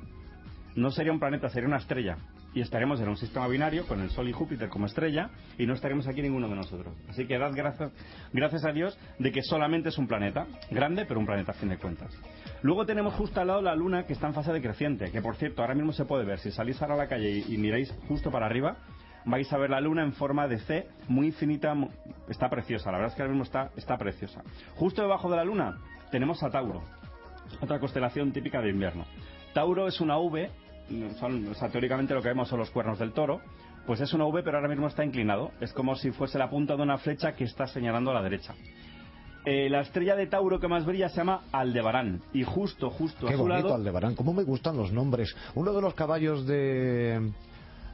[0.74, 2.16] no sería un planeta, sería una estrella.
[2.54, 5.72] Y estaríamos en un sistema binario con el Sol y Júpiter como estrella y no
[5.72, 6.94] estaríamos aquí ninguno de nosotros.
[7.08, 7.92] Así que dad gracias,
[8.32, 10.46] gracias a Dios de que solamente es un planeta.
[10.70, 12.12] Grande, pero un planeta a fin de cuentas.
[12.62, 15.62] Luego tenemos justo al lado la Luna que está en fase decreciente, que por cierto
[15.62, 16.38] ahora mismo se puede ver.
[16.38, 18.76] Si salís ahora a la calle y, miráis justo para arriba,
[19.24, 21.88] vais a ver la Luna en forma de C, muy finita, mu-
[22.28, 22.90] está preciosa.
[22.92, 24.42] La verdad es que ahora mismo está, está preciosa.
[24.76, 25.78] Justo debajo de la Luna
[26.12, 26.82] tenemos a Tauro,
[27.60, 29.04] otra constelación típica de invierno.
[29.54, 30.48] Tauro es una V,
[31.72, 33.40] teóricamente lo que vemos son los cuernos del toro,
[33.86, 35.50] pues es una V pero ahora mismo está inclinado.
[35.60, 38.54] Es como si fuese la punta de una flecha que está señalando a la derecha.
[39.44, 43.34] Eh, la estrella de Tauro que más brilla se llama Aldebarán y justo, justo Qué
[43.34, 43.74] a su bonito lado...
[43.74, 44.14] Aldebarán.
[44.14, 45.34] ¿Cómo me gustan los nombres?
[45.54, 47.32] Uno de los caballos de...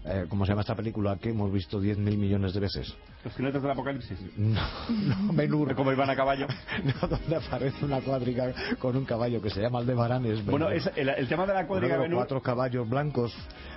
[0.04, 2.96] eh, ¿Cómo se llama esta película que hemos visto 10.000 millones de veces?
[3.24, 4.18] Los jinetes del apocalipsis.
[4.38, 5.74] No, no, Benur.
[5.74, 6.46] Como iban a caballo.
[6.84, 10.24] No, donde aparece una cuadriga con un caballo que se llama Aldebarán.
[10.26, 12.88] Es Bueno, es el, el tema de la cuadriga Uno de los Benur cuatro caballos
[12.88, 13.34] blancos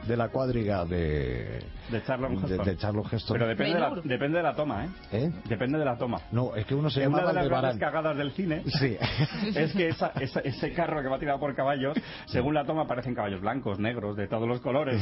[0.08, 1.60] de la cuadriga de...
[1.90, 2.66] de Charlton de, Heston.
[2.66, 3.34] de Charlton Heston.
[3.38, 4.90] Pero depende de, la, depende de la toma, ¿eh?
[5.12, 5.32] ¿Eh?
[5.48, 6.22] Depende de la toma.
[6.32, 7.78] No, es que uno se En una llamaba de las Aldebarán.
[7.80, 8.98] grandes cagadas del cine Sí.
[9.56, 13.14] es que esa- esa- ese carro que va tirado por caballos, según la toma aparecen
[13.16, 15.02] caballos blancos, negros, de todos los colores.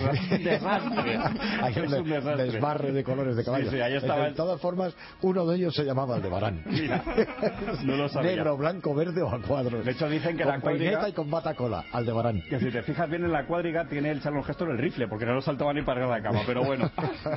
[1.62, 3.70] Hay un, desbarre de colores de caballos.
[3.70, 6.62] Sí, sí, ahí estaba De el- todas formas, uno de ellos se llamaba Aldebarán.
[6.66, 7.04] Mira,
[7.84, 8.32] no lo sabía.
[8.32, 9.84] Negro, blanco, verde o a cuadros.
[9.86, 11.86] De hecho, dicen que con la cuadriga- y con bata cola.
[11.92, 12.42] Aldebarán.
[12.50, 15.26] Que si te fijas bien en la cuadriga tiene el Charlton Heston el rifle, porque
[15.26, 16.90] no lo saltaba ni para la cama, pero bueno.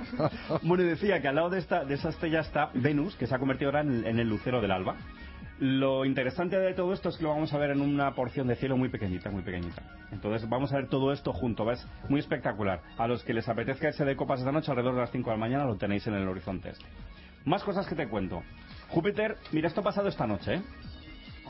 [0.63, 3.39] bueno, decía que al lado de, esta, de esa estrella está Venus, que se ha
[3.39, 4.97] convertido ahora en, en el lucero del alba.
[5.63, 8.57] Lo interesante de todo esto es que lo vamos a ver en una porción de
[8.57, 9.81] cielo muy pequeñita, muy pequeñita.
[10.11, 11.87] Entonces vamos a ver todo esto junto, ¿ves?
[12.09, 12.81] Muy espectacular.
[12.99, 15.37] A los que les apetezca irse de copas esta noche, alrededor de las 5 de
[15.37, 16.85] la mañana, lo tenéis en el horizonte este.
[17.45, 18.43] Más cosas que te cuento.
[18.89, 20.63] Júpiter, mira, esto ha pasado esta noche, ¿eh?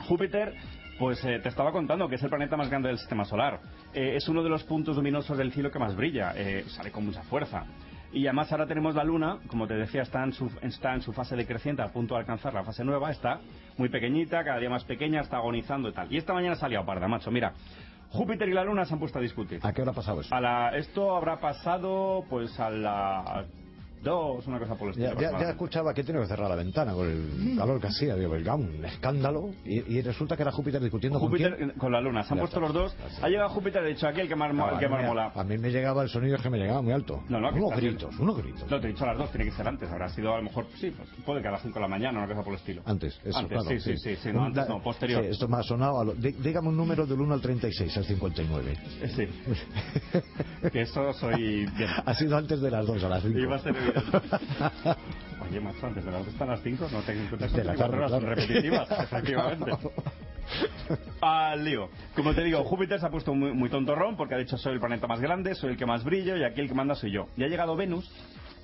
[0.07, 0.53] Júpiter,
[0.99, 3.61] pues eh, te estaba contando que es el planeta más grande del sistema solar.
[3.95, 6.33] Eh, es uno de los puntos luminosos del cielo que más brilla.
[6.35, 7.65] eh, sale con mucha fuerza.
[8.13, 11.13] Y además ahora tenemos la Luna, como te decía, está en su, está en su
[11.13, 13.39] fase decreciente, a punto de alcanzar la fase nueva, está
[13.77, 16.13] muy pequeñita, cada día más pequeña, está agonizando y tal.
[16.13, 17.53] Y esta mañana salió parda, macho, mira.
[18.09, 19.59] Júpiter y la Luna se han puesto a discutir.
[19.63, 20.35] ¿A qué hora ha pasado eso?
[20.75, 23.45] Esto habrá pasado pues a la
[24.03, 25.19] 2, una cosa por el estilo.
[25.19, 27.57] Ya, ya, ya escuchaba que tenía que cerrar la ventana con el mm.
[27.57, 29.51] calor que hacía, digo, un escándalo.
[29.65, 32.23] Y, y, resulta que era Júpiter discutiendo Júpiter con, con la luna.
[32.23, 32.95] Se han ya puesto está, los dos.
[33.21, 35.31] Ha llegado Júpiter, de hecho, aquí el que más, el que mola.
[35.33, 37.23] A mí me llegaba el sonido que me llegaba muy alto.
[37.29, 38.69] No, no, unos gritos, unos gritos.
[38.69, 39.89] No, te he dicho a las 2, tiene que ser antes.
[39.89, 42.19] Habrá sido a lo mejor, sí, pues, puede que a las 5 de la mañana,
[42.19, 42.81] una cosa por el estilo.
[42.85, 45.23] Antes, eso, antes, claro, sí, sí, sí, sí, no, antes, no, posterior.
[45.23, 47.97] Sí, esto me ha sonado, a lo, de, digamos un número del 1 al 36,
[47.97, 48.77] al 59.
[49.15, 49.27] Sí.
[50.71, 51.65] que eso soy...
[51.65, 51.89] Bien.
[52.05, 53.37] Ha sido antes de las 2, a las 5.
[53.37, 53.92] Iba a ser
[55.49, 58.11] Oye, macho, antes de las las 5, no te encuentras De la con tarde, horas
[58.11, 58.27] claro.
[58.27, 59.71] repetitivas, efectivamente.
[61.21, 61.89] Al lío.
[62.15, 64.79] Como te digo, Júpiter se ha puesto muy, muy tontorrón porque ha dicho soy el
[64.79, 67.27] planeta más grande, soy el que más brillo y aquí el que manda soy yo.
[67.37, 68.09] Y ha llegado Venus,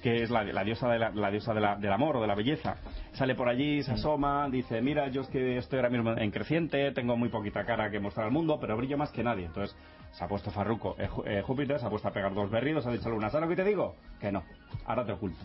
[0.04, 2.28] que es la, la diosa, de la, la diosa de la- del amor o de
[2.28, 2.76] la belleza.
[3.14, 6.92] Sale por allí, se asoma, dice, mira, yo es que estoy ahora mismo en creciente,
[6.92, 9.46] tengo muy poquita cara que mostrar al mundo, pero brillo más que nadie.
[9.46, 9.76] Entonces
[10.12, 12.92] se ha puesto Farruco, eh, eh, Júpiter, se ha puesto a pegar dos berridos, ha
[12.92, 13.96] dicho a Luna, ¿sabes lo que te digo?
[14.20, 14.44] Que no,
[14.86, 15.40] ahora te oculto.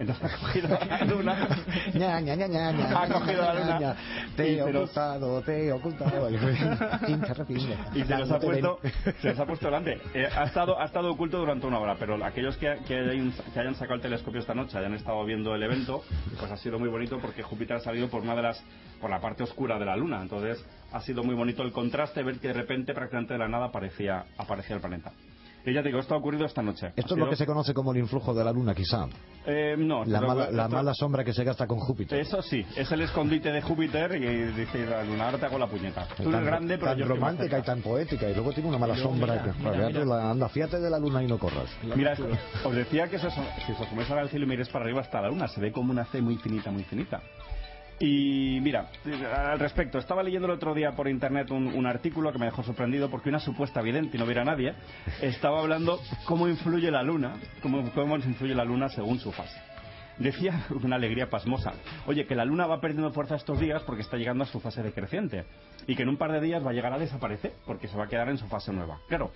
[0.00, 1.48] Entonces ha cogido la luna.
[1.94, 3.78] ña, ña, ña, ña, ña, Ha cogido la luna.
[3.80, 3.96] ña,
[4.36, 6.30] Te he los- ocultado, te he ocultado.
[7.94, 8.78] Y se los ha puesto,
[9.20, 10.00] se los ha puesto delante.
[10.14, 13.58] Eh, ha, estado, ha estado oculto durante una hora, pero aquellos que, que hayan, que
[13.58, 16.04] hayan sacado el telescopio esta noche, hayan estado viendo el evento,
[16.38, 18.62] pues ha sido muy bonito porque Júpiter ha salido por una de las,
[19.00, 20.22] por la parte oscura de la Luna.
[20.22, 23.66] Entonces ha sido muy bonito el contraste, ver que de repente prácticamente de la nada
[23.66, 25.12] aparecía, aparecía el planeta.
[25.66, 26.92] Y ya te digo, esto ha ocurrido esta noche.
[26.96, 29.06] Esto es lo que se conoce como el influjo de la luna, quizá.
[29.44, 32.18] Eh, no, La, mala, la mala sombra que se gasta con Júpiter.
[32.20, 35.66] Eso sí, es el escondite de Júpiter y dice la luna, ahora te hago la
[35.66, 36.06] puñeta.
[36.16, 38.96] Tú eres grande, pero tan yo romántica y tan poética y luego tiene una mala
[38.96, 40.04] sombra mira, que mira, Joder, mira.
[40.06, 42.28] la- anda fíjate de la luna y no corras Mira, esto-
[42.64, 45.20] os decía que si os, si os ahora al cielo y miréis para arriba hasta
[45.20, 47.20] la luna, se ve como una C muy finita, muy finita.
[48.00, 48.90] Y mira,
[49.34, 53.10] al respecto, estaba leyendo el otro día por internet un, artículo que me dejó sorprendido
[53.10, 54.74] porque una supuesta vidente, y no viera nadie,
[55.20, 59.60] estaba hablando cómo influye la luna, cómo, cómo influye la luna según su fase.
[60.18, 61.72] Decía una alegría pasmosa,
[62.06, 64.82] oye, que la luna va perdiendo fuerza estos días porque está llegando a su fase
[64.82, 65.44] decreciente
[65.86, 68.04] y que en un par de días va a llegar a desaparecer porque se va
[68.04, 69.00] a quedar en su fase nueva.
[69.08, 69.32] Claro,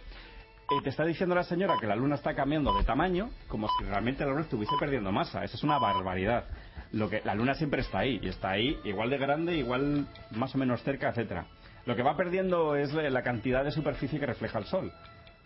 [0.71, 3.85] eh, te está diciendo la señora que la luna está cambiando de tamaño como si
[3.85, 5.45] realmente la luna estuviese perdiendo masa.
[5.45, 6.45] Eso es una barbaridad.
[6.93, 10.55] Lo que, la luna siempre está ahí, y está ahí igual de grande, igual más
[10.55, 11.47] o menos cerca, etcétera.
[11.87, 14.93] Lo que va perdiendo es la cantidad de superficie que refleja el sol.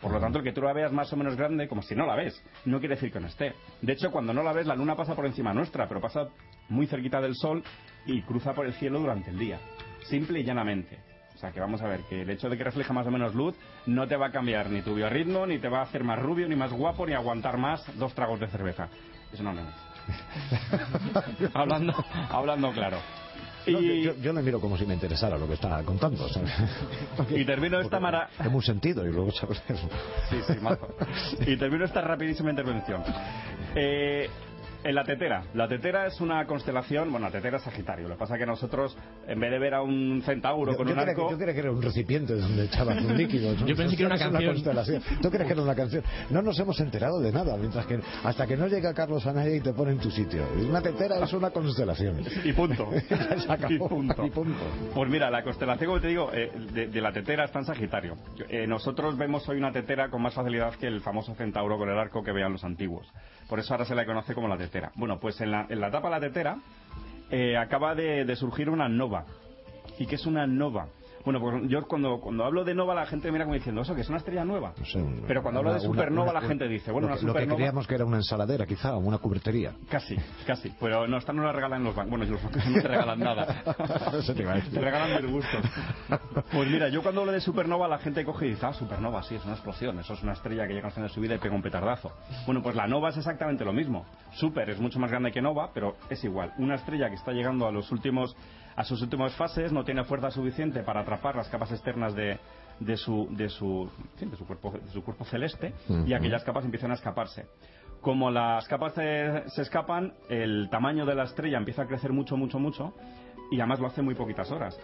[0.00, 2.04] Por lo tanto, el que tú la veas más o menos grande, como si no
[2.04, 3.54] la ves, no quiere decir que no esté.
[3.80, 6.28] De hecho, cuando no la ves, la luna pasa por encima nuestra, pero pasa
[6.68, 7.62] muy cerquita del sol
[8.04, 9.58] y cruza por el cielo durante el día.
[10.04, 10.98] Simple y llanamente.
[11.34, 13.34] O sea que vamos a ver que el hecho de que refleja más o menos
[13.34, 13.54] luz
[13.86, 16.48] no te va a cambiar ni tu biorritmo, ni te va a hacer más rubio,
[16.48, 18.88] ni más guapo, ni aguantar más dos tragos de cerveza.
[19.32, 19.85] Eso no, no.
[21.54, 21.92] hablando,
[22.30, 22.98] hablando claro.
[23.66, 26.52] No, Y- yo, yo- le miro como si me interesara lo que está contando ¿sabes?
[27.30, 28.30] Y termino esta mara...
[28.38, 29.60] es muy sentido y luego sabes
[30.30, 30.88] Sí, sí, mazo.
[31.46, 33.02] Y termino esta rapidísima intervención.
[33.74, 34.30] Eh,
[34.86, 35.42] en la tetera.
[35.54, 38.08] La tetera es una constelación, bueno, la tetera es Sagitario.
[38.08, 38.96] Lo que pasa es que nosotros,
[39.26, 41.26] en vez de ver a un centauro yo, con yo un arco...
[41.26, 43.54] que, yo creía que era un recipiente donde echabas un líquido.
[43.66, 44.52] Yo pensé que era una canción.
[44.52, 45.02] constelación.
[45.20, 46.04] ¿Tú crees que era una canción?
[46.30, 49.60] No nos hemos enterado de nada, mientras que hasta que no llega Carlos Anaya y
[49.60, 50.46] te pone en tu sitio.
[50.68, 52.22] Una tetera es una constelación.
[52.44, 52.88] Y punto.
[53.38, 53.74] Se acabó.
[53.74, 54.26] Y punto.
[54.26, 54.60] Y punto.
[54.94, 58.16] Pues mira, la constelación, como te digo, eh, de, de la tetera está en Sagitario.
[58.48, 61.98] Eh, nosotros vemos hoy una tetera con más facilidad que el famoso centauro con el
[61.98, 63.06] arco que veían los antiguos.
[63.48, 64.92] Por eso ahora se la conoce como la tetera.
[64.94, 66.58] Bueno, pues en la, en la etapa la tetera
[67.30, 69.24] eh, acaba de, de surgir una nova.
[69.98, 70.88] ¿Y qué es una nova?
[71.26, 73.94] Bueno, pues yo cuando, cuando hablo de nova la gente me mira como diciendo, ¿eso
[73.96, 74.72] que es una estrella nueva?
[75.26, 77.32] Pero cuando hablo de Una- supernova una- la gente dice, bueno, lo una que, lo
[77.32, 77.56] que supernova...
[77.56, 79.72] creíamos que era una ensaladera, quizá, o una cubertería.
[79.90, 80.72] Casi, casi.
[80.80, 82.10] Pero no, esta no la regalan los bancos.
[82.16, 83.46] Bueno, los bancos no te regalan nada.
[84.72, 85.58] Te regalan del gusto.
[86.52, 89.34] Pues mira, yo cuando hablo de supernova la gente coge y dice, ah, supernova, sí,
[89.34, 89.98] es una explosión.
[89.98, 92.12] Eso es una estrella que llega al final de su vida y pega un petardazo.
[92.46, 94.06] Bueno, pues la nova es exactamente lo mismo.
[94.34, 96.52] Super es mucho más grande que nova, pero es igual.
[96.58, 98.36] Una estrella que está llegando a los últimos
[98.76, 102.38] a sus últimas fases no tiene fuerza suficiente para atrapar las capas externas de,
[102.78, 105.72] de su de su, de su cuerpo de su cuerpo celeste
[106.06, 107.46] y aquellas capas empiezan a escaparse.
[108.00, 112.36] Como las capas se, se escapan, el tamaño de la estrella empieza a crecer mucho,
[112.36, 112.94] mucho, mucho
[113.50, 114.78] y además lo hace muy poquitas horas.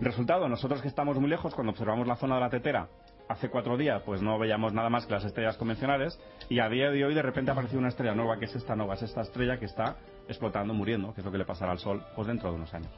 [0.00, 2.88] Resultado, nosotros que estamos muy lejos, cuando observamos la zona de la tetera,
[3.28, 6.90] hace cuatro días, pues no veíamos nada más que las estrellas convencionales, y a día
[6.90, 9.22] de hoy de repente ha aparecido una estrella nueva, que es esta nova, es esta
[9.22, 9.96] estrella que está
[10.28, 12.90] explotando, muriendo, que es lo que le pasará al Sol, pues dentro de unos años.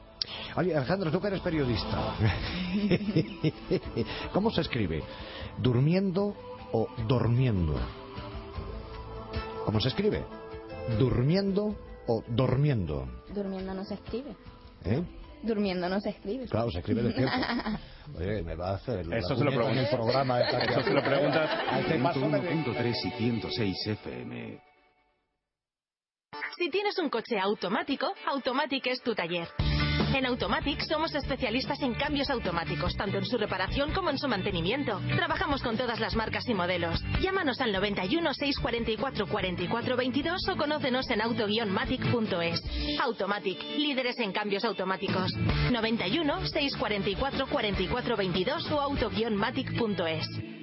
[0.56, 2.14] Oye, Alejandro, tú que eres periodista.
[4.32, 5.02] ¿Cómo se escribe?
[5.58, 6.34] ¿Durmiendo
[6.72, 7.74] o dormiendo?
[9.64, 10.24] ¿Cómo se escribe?
[10.98, 13.06] ¿Durmiendo o durmiendo?
[13.34, 14.34] Durmiendo no se escribe.
[14.84, 15.02] ¿Eh?
[15.42, 16.46] Durmiendo no se escribe.
[16.46, 17.32] Claro, se escribe de tiempo.
[18.18, 19.94] Oye, me va a hacer la Eso se lo en el preguntas.
[19.94, 20.40] programa.
[20.40, 21.50] Eso se lo preguntas.
[21.70, 24.62] Al que paso me- 101.3 y 106 FM.
[26.56, 29.46] Si tienes un coche automático, Automatic es tu taller.
[30.14, 35.00] En Automatic somos especialistas en cambios automáticos, tanto en su reparación como en su mantenimiento.
[35.14, 37.02] Trabajamos con todas las marcas y modelos.
[37.20, 42.62] Llámanos al 91 644 44 22 o conócenos en auto-matic.es.
[43.00, 45.32] Automatic, líderes en cambios automáticos.
[45.70, 50.57] 91 644 44 22 o auto-matic.es.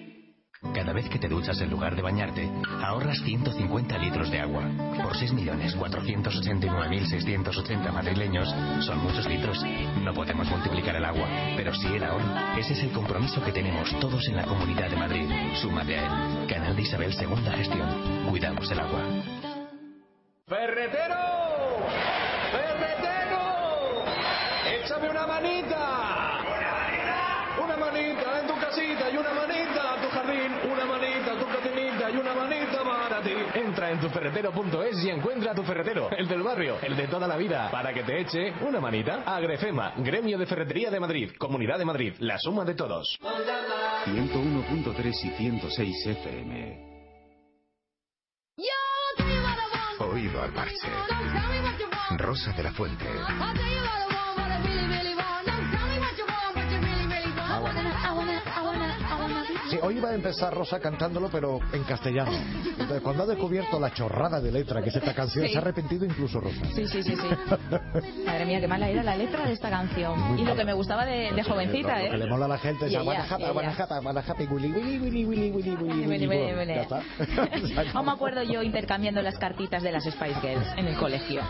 [0.62, 2.50] Cada vez que te duchas en lugar de bañarte,
[2.84, 4.64] ahorras 150 litros de agua.
[5.04, 8.48] Por 6.489.680 madrileños
[8.86, 9.62] son muchos litros.
[10.04, 12.26] No podemos multiplicar el agua, pero sí el ahorro.
[12.58, 15.30] Ese es el compromiso que tenemos todos en la Comunidad de Madrid.
[15.62, 16.12] Súmate a él.
[16.48, 18.26] Canal de Isabel Segunda Gestión.
[18.30, 19.02] Cuidamos el agua.
[20.48, 21.16] ¡Ferretero!
[22.52, 24.06] ¡Ferretero!
[24.84, 26.40] ¡Échame una manita!
[27.64, 29.05] ¡Una manita en casita una manita a tu jardín!
[33.56, 37.38] Entra en tuferretero.es y encuentra a tu ferretero, el del barrio, el de toda la
[37.38, 39.24] vida, para que te eche una manita.
[39.26, 43.18] Agrefema, Gremio de Ferretería de Madrid, Comunidad de Madrid, la suma de todos.
[44.06, 46.96] 101.3 y 106 FM.
[50.00, 50.90] Oído al parche.
[52.18, 53.06] Rosa de la Fuente.
[59.76, 62.32] Sí, hoy iba a empezar Rosa cantándolo, pero en castellano.
[62.32, 65.52] Entonces, cuando ha descubierto la chorrada de letra que es esta canción, sí.
[65.52, 66.66] se ha arrepentido incluso Rosa.
[66.74, 67.16] Sí, sí, sí.
[67.16, 67.28] sí.
[68.26, 70.18] Madre mía, qué mala era la letra de esta canción.
[70.18, 70.54] Muy y mala.
[70.54, 72.06] lo que me gustaba de, de jovencita, ¿eh?
[72.06, 75.52] Lo que le mola a la gente, ya, Guanajapa, Guanajapa, Guanajapa, Willy, Willy, Willy, Willy,
[75.52, 76.74] Willy, Willy, Willy.
[77.94, 81.42] Aún me acuerdo yo intercambiando las cartitas de las Spice Girls en el colegio.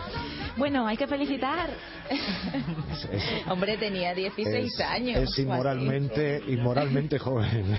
[0.56, 1.68] Bueno, hay que felicitar.
[3.50, 5.18] Hombre, tenía 16 Es- años.
[5.18, 7.78] Es inmoralmente, inmoralmente joven.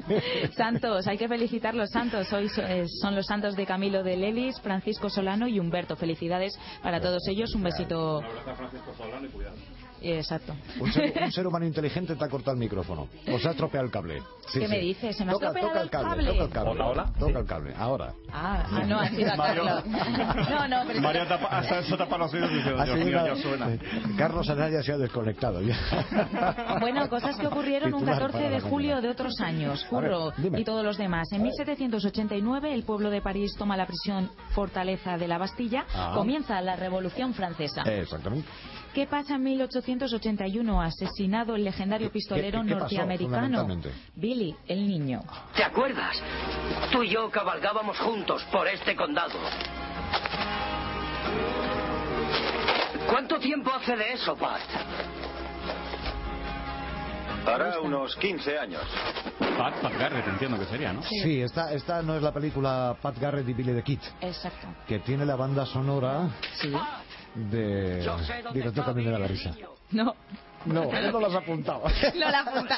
[0.56, 2.32] Santos, hay que felicitar los santos.
[2.32, 5.96] Hoy eh, son los santos de Camilo de Lelis, Francisco Solano y Humberto.
[5.96, 7.54] Felicidades para todos ellos.
[7.54, 8.20] Un besito.
[10.02, 10.54] Exacto.
[10.80, 13.08] Un ser, un ser humano inteligente te ha cortado el micrófono.
[13.32, 14.20] O se ha estropeado el cable.
[14.48, 14.72] Sí, ¿Qué sí.
[14.72, 15.16] me dices?
[15.16, 16.32] Se me ha toca, estropeado toca el cable, cable.
[16.32, 16.70] Toca el cable.
[16.70, 17.12] Hola, hola.
[17.18, 17.74] Toca el cable.
[17.76, 18.12] Ahora.
[18.32, 19.64] Ah, ah, no, ha sido a Mario.
[20.56, 21.00] No, no, pero...
[21.00, 23.72] Mario tapa, hasta eso tapa los oídos diciendo, Ha Dios mío, ya suena.
[23.72, 23.78] eh,
[24.18, 25.60] Carlos Anaya se ha desconectado.
[25.62, 26.76] ya.
[26.80, 29.84] Bueno, cosas que ocurrieron un Titular 14 para de julio de otros años.
[29.88, 31.26] Curro ver, y todos los demás.
[31.32, 35.84] En 1789 el pueblo de París toma la prisión fortaleza de la Bastilla.
[35.94, 36.12] Ah.
[36.14, 37.82] Comienza la Revolución Francesa.
[37.86, 38.48] Eh, Exactamente.
[38.96, 40.80] ¿Qué pasa en 1881?
[40.80, 43.68] Asesinado el legendario pistolero qué pasó, norteamericano?
[44.14, 45.20] Billy, el niño.
[45.54, 46.16] ¿Te acuerdas?
[46.90, 49.38] Tú y yo cabalgábamos juntos por este condado.
[53.06, 54.62] ¿Cuánto tiempo hace de eso, Pat?
[57.46, 58.82] Hará unos 15 años.
[59.58, 61.02] Pat, Pat Garrett, entiendo que sería, ¿no?
[61.02, 64.68] Sí, esta, esta no es la película Pat Garrett y Billy the Kid, Exacto.
[64.88, 66.72] que tiene la banda sonora Sí.
[67.50, 68.04] De...
[68.74, 69.52] También me da la risa.
[69.90, 70.14] No.
[70.66, 71.82] No, él no lo has apuntado.
[72.16, 72.76] No la apunta.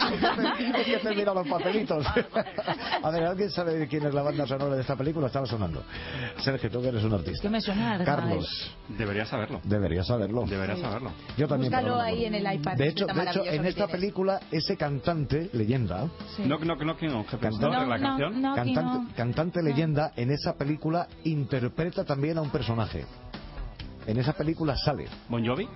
[0.59, 2.05] Tienes que te mira los papelitos.
[3.03, 5.29] A ver, ¿alguien sabe de quién es la banda sonora de esta película?
[5.29, 5.83] Estaba sonando.
[6.39, 7.41] Sergio, tú que eres un artista.
[7.43, 8.03] ¿Qué me suena?
[8.05, 8.47] Carlos.
[8.89, 9.61] Deberías saberlo.
[9.65, 10.45] Deberías saberlo.
[10.45, 11.13] Deberías saberlo.
[11.39, 11.73] Yo también.
[11.73, 12.77] Búscalo no ahí en el iPad.
[12.77, 16.09] De hecho, de hecho en esta película, ese cantante, leyenda,
[16.45, 18.43] knock, knocking on Heaven's Cantante- la No, canción.
[18.43, 19.09] no, no.
[19.17, 23.07] cantante leyenda, en esa película interpreta también a un personaje.
[24.09, 25.07] En esa película sale.
[25.29, 25.69] Bon Jovi.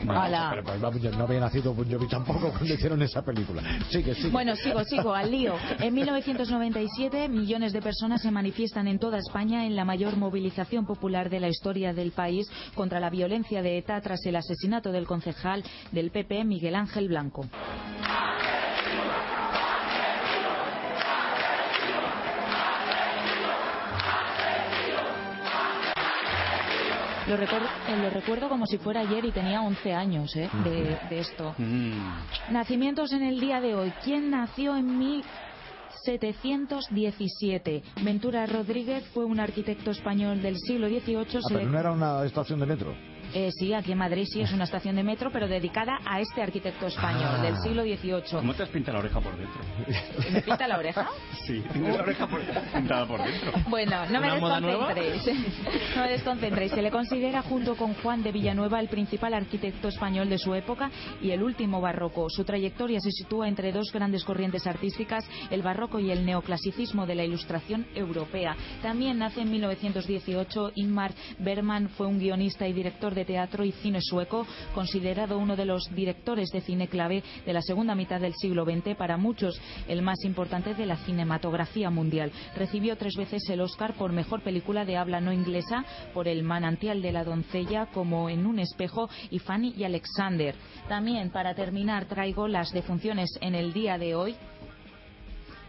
[0.00, 3.62] Pero, no había nacido Bon Jovi tampoco cuando hicieron esa película.
[3.88, 4.30] Sigue, sigue.
[4.30, 5.54] Bueno, sigo, sigo, al lío.
[5.78, 11.30] En 1997, millones de personas se manifiestan en toda España en la mayor movilización popular
[11.30, 15.62] de la historia del país contra la violencia de ETA tras el asesinato del concejal
[15.92, 17.46] del PP, Miguel Ángel Blanco.
[27.28, 30.48] Lo, recor- eh, lo recuerdo como si fuera ayer y tenía 11 años ¿eh?
[30.64, 31.54] de, de esto.
[31.58, 32.52] Mm.
[32.52, 33.92] Nacimientos en el día de hoy.
[34.04, 37.82] ¿Quién nació en 1717?
[38.02, 41.38] Ventura Rodríguez fue un arquitecto español del siglo XVIII.
[41.38, 42.94] Ah, se le- pero no era una estación de metro.
[43.38, 46.40] Eh, sí, aquí en Madrid sí es una estación de metro, pero dedicada a este
[46.40, 47.42] arquitecto español Ah.
[47.42, 48.30] del siglo XVIII.
[48.40, 49.60] ¿Cómo te has pintado la oreja por dentro?
[50.32, 51.06] ¿Me pinta la oreja?
[51.46, 52.40] Sí, tienes la oreja por-
[52.72, 53.52] pintada por dentro.
[53.68, 55.26] Bueno, no me desconcentréis.
[55.96, 56.72] No me desconcentréis.
[56.72, 60.90] Se le considera junto con Juan de Villanueva el principal arquitecto español de su época
[61.20, 62.30] y el último barroco.
[62.30, 67.16] Su trayectoria se sitúa entre dos grandes corrientes artísticas, el barroco y el neoclasicismo de
[67.16, 68.56] la ilustración europea.
[68.80, 73.98] También nace en 1918 Ingmar Bergman, fue un guionista y director de teatro y cine
[74.00, 78.64] sueco, considerado uno de los directores de cine clave de la segunda mitad del siglo
[78.64, 82.32] XX, para muchos el más importante de la cinematografía mundial.
[82.56, 87.02] Recibió tres veces el Oscar por mejor película de habla no inglesa por El manantial
[87.02, 90.54] de la doncella, como En un espejo y Fanny y Alexander.
[90.88, 94.36] También, para terminar, traigo las defunciones en el día de hoy.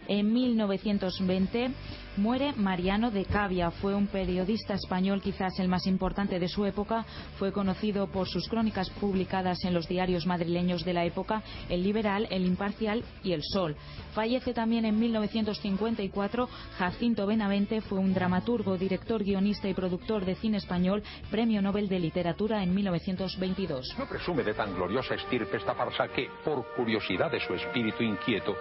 [0.07, 1.71] En 1920
[2.17, 3.71] muere Mariano de Cavia.
[3.71, 7.05] Fue un periodista español, quizás el más importante de su época.
[7.37, 12.27] Fue conocido por sus crónicas publicadas en los diarios madrileños de la época, El Liberal,
[12.31, 13.75] El Imparcial y El Sol.
[14.13, 17.81] Fallece también en 1954 Jacinto Benavente.
[17.81, 22.73] Fue un dramaturgo, director, guionista y productor de cine español, Premio Nobel de Literatura en
[22.73, 23.95] 1922.
[23.97, 28.55] No presume de tan gloriosa estirpe esta farsa que, por curiosidad de su espíritu inquieto,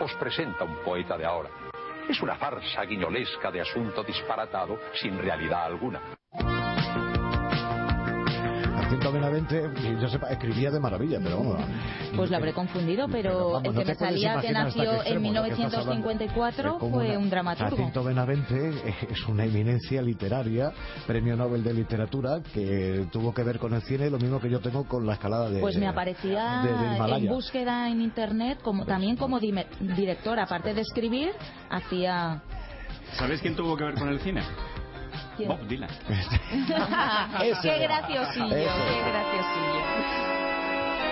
[0.00, 1.50] os presenta un poeta de ahora.
[2.08, 6.00] Es una farsa guiñolesca de asunto disparatado sin realidad alguna.
[8.88, 11.62] Jacinto Benavente, y yo sepa, escribía de maravilla, pero bueno.
[12.16, 15.32] Pues lo habré confundido, pero vamos, el no que me salía que nació en extremo
[15.32, 16.06] lo que estás hablando.
[16.08, 17.76] 1954 Es como fue una- un dramaturgo.
[17.76, 18.72] Jacinto Benavente
[19.10, 20.72] es una eminencia literaria,
[21.06, 24.60] premio Nobel de Literatura, que tuvo que ver con el cine, lo mismo que yo
[24.60, 25.60] tengo con la escalada de.
[25.60, 26.62] Pues me de- aparecía
[26.96, 27.16] Himalaya.
[27.18, 31.32] en búsqueda en internet como también como dime- director, aparte de escribir,
[31.68, 32.42] hacía
[33.18, 34.42] ¿Sabes quién tuvo que ver con el cine?
[35.38, 35.48] ¿Quién?
[35.48, 35.88] Bob Dylan.
[37.62, 40.38] qué graciosillo, qué graciosillo.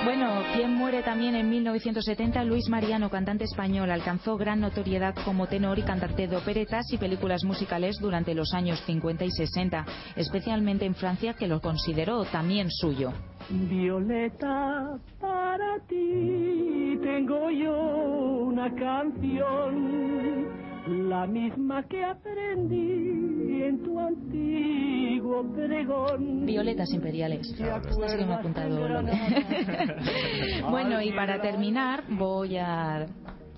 [0.05, 5.79] Bueno, quien muere también en 1970, Luis Mariano, cantante español, alcanzó gran notoriedad como tenor
[5.79, 10.95] y cantante de operetas y películas musicales durante los años 50 y 60, especialmente en
[10.95, 13.12] Francia, que lo consideró también suyo.
[13.49, 17.77] Violeta, para ti tengo yo
[18.47, 20.47] una canción,
[20.87, 26.47] la misma que aprendí en tu antiguo pregón.
[26.47, 27.49] Violetas imperiales.
[27.49, 28.76] Esto sí que me ha apuntado.
[30.70, 33.07] Bueno, y para terminar, voy a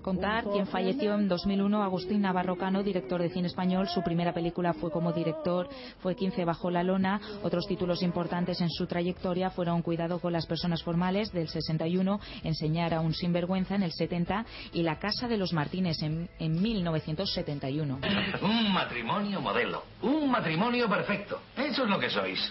[0.09, 3.89] contar quién falleció en 2001, Agustín Navarro Cano, director de cine español.
[3.89, 5.69] Su primera película fue como director,
[6.01, 7.21] fue 15 bajo la lona.
[7.43, 12.95] Otros títulos importantes en su trayectoria fueron Cuidado con las personas formales del 61, Enseñar
[12.95, 18.01] a un sinvergüenza en el 70 y La casa de los Martínez en, en 1971.
[18.41, 19.85] Un matrimonio modelo.
[20.01, 21.39] Un matrimonio perfecto.
[21.55, 22.51] Eso es lo que sois.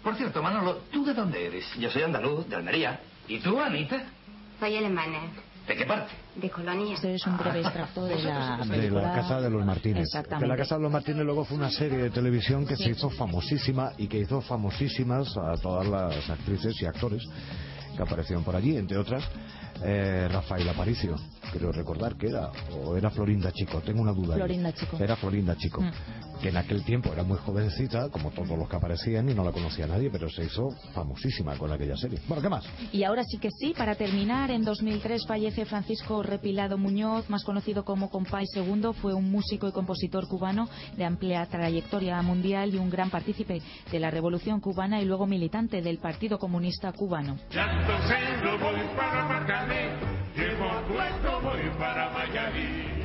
[0.00, 1.66] Por cierto, Manolo, ¿tú de dónde eres?
[1.76, 3.00] Yo soy andaluz, de Almería.
[3.26, 4.00] ¿Y tú, Anita?
[4.60, 5.18] Soy alemana,
[5.66, 6.12] ¿De qué parte?
[6.34, 6.94] de Colonia.
[6.94, 10.02] Este es un breve extracto de la de la Casa de los Martínez.
[10.02, 10.44] Exactamente.
[10.44, 13.10] Que la Casa de los Martínez luego fue una serie de televisión que se hizo
[13.10, 17.22] famosísima y que hizo famosísimas a todas las actrices y actores
[17.96, 19.24] que aparecieron por allí, entre otras
[19.84, 21.16] eh, Rafael Aparicio,
[21.52, 24.34] creo recordar que era, o era Florinda Chico, tengo una duda.
[24.34, 24.40] ahí.
[24.40, 24.96] Florinda Chico.
[24.98, 26.40] Era Florinda Chico, Mm.
[26.40, 29.50] que en aquel tiempo era muy jovencita, como todos los que aparecían, y no la
[29.52, 32.20] conocía nadie, pero se hizo famosísima con aquella serie.
[32.28, 32.64] Bueno, ¿qué más?
[32.92, 37.84] Y ahora sí que sí, para terminar, en 2003 fallece Francisco Repilado Muñoz, más conocido
[37.84, 42.90] como Compay II, fue un músico y compositor cubano de amplia trayectoria mundial y un
[42.90, 47.36] gran partícipe de la Revolución cubana y luego militante del Partido Comunista Cubano.
[47.86, 49.90] No voy para Marcané,
[50.38, 53.02] a Puerto, voy para Mayarí.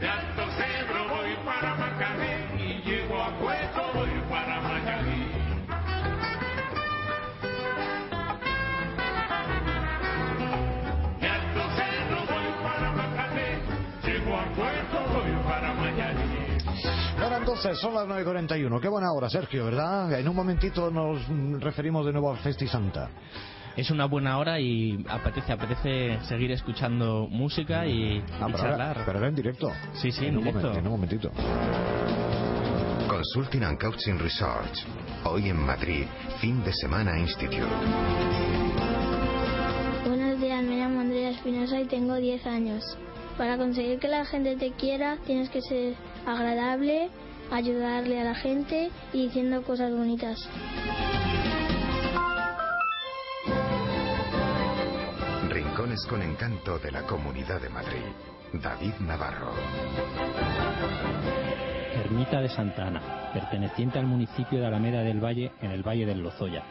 [0.00, 0.35] De
[17.56, 18.80] entonces, son las 9.41.
[18.80, 20.18] Qué buena hora, Sergio, ¿verdad?
[20.18, 21.26] En un momentito nos
[21.60, 23.10] referimos de nuevo al Festi Santa.
[23.76, 28.88] Es una buena hora y apetece, apetece seguir escuchando música y, y Ah, pero, charlar.
[28.88, 29.70] ahora, pero ahora en directo.
[29.94, 30.72] Sí, sí, en, en, un directo.
[30.72, 31.30] momen- en un momentito.
[33.08, 34.86] Consulting and Coaching Research.
[35.24, 36.04] Hoy en Madrid,
[36.40, 37.62] fin de semana Institute.
[40.06, 42.82] Buenos días, me llamo Andrea Espinosa y tengo 10 años.
[43.36, 45.94] Para conseguir que la gente te quiera, tienes que ser
[46.26, 47.10] agradable,
[47.50, 50.48] ayudarle a la gente y diciendo cosas bonitas.
[55.48, 58.04] Rincones con encanto de la Comunidad de Madrid.
[58.52, 59.52] David Navarro.
[61.94, 66.20] Ermita de Santa Ana, perteneciente al municipio de Alameda del Valle, en el Valle del
[66.20, 66.62] Lozoya.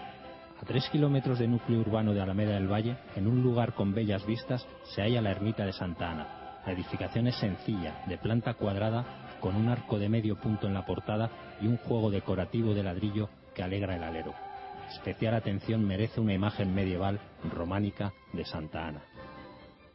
[0.62, 4.26] A tres kilómetros del núcleo urbano de Alameda del Valle, en un lugar con bellas
[4.26, 6.62] vistas, se halla la Ermita de Santa Ana.
[6.66, 10.88] La edificación es sencilla, de planta cuadrada, con un arco de medio punto en la
[10.88, 11.30] portada
[11.62, 14.34] y un juego decorativo de ladrillo que alegra el alero.
[14.90, 17.20] Especial atención merece una imagen medieval
[17.54, 19.04] románica de Santa Ana.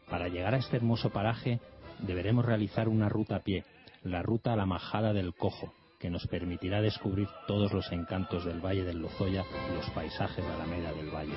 [0.08, 1.58] Para llegar a este hermoso paraje
[1.98, 3.64] deberemos realizar una ruta a pie,
[4.04, 8.64] la ruta a la Majada del Cojo, que nos permitirá descubrir todos los encantos del
[8.64, 11.34] Valle del Lozoya y los paisajes de Alameda del Valle.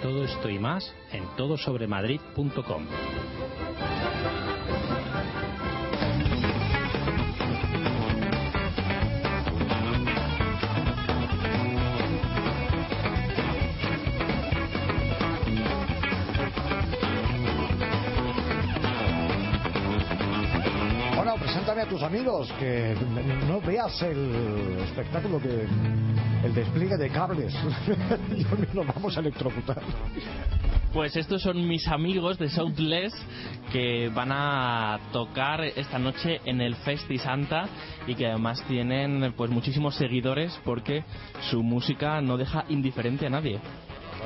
[0.00, 2.86] Todo esto y más en todosobremadrid.com.
[21.74, 22.94] Preséntame a tus amigos, que
[23.48, 25.66] no veas el espectáculo que...
[26.44, 27.52] el despliegue de cables.
[28.74, 29.82] Nos vamos a electrocutar.
[30.92, 33.12] Pues estos son mis amigos de Soundless
[33.72, 37.64] que van a tocar esta noche en el Festi Santa
[38.06, 41.02] y que además tienen pues muchísimos seguidores porque
[41.50, 43.58] su música no deja indiferente a nadie.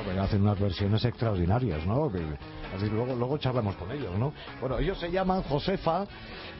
[0.05, 2.11] Bueno, hacen unas versiones extraordinarias, ¿no?
[2.11, 2.37] Que-
[2.75, 4.33] así luego, luego charlamos con ellos, ¿no?
[4.59, 6.05] Bueno, ellos se llaman Josefa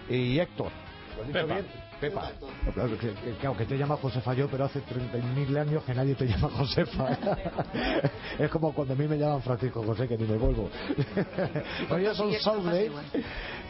[0.10, 0.72] y Héctor.
[1.18, 1.54] ¿Lo dicho Pepa.
[1.54, 1.66] bien?
[2.00, 2.32] Pepa.
[2.74, 6.16] Claro que, que- claro, que te llama Josefa yo, pero hace 30.000 años que nadie
[6.16, 7.10] te llama Josefa.
[8.40, 10.70] es como cuando a mí me llaman Francisco José, que ni me vuelvo.
[11.90, 13.04] Bueno, ya son igual.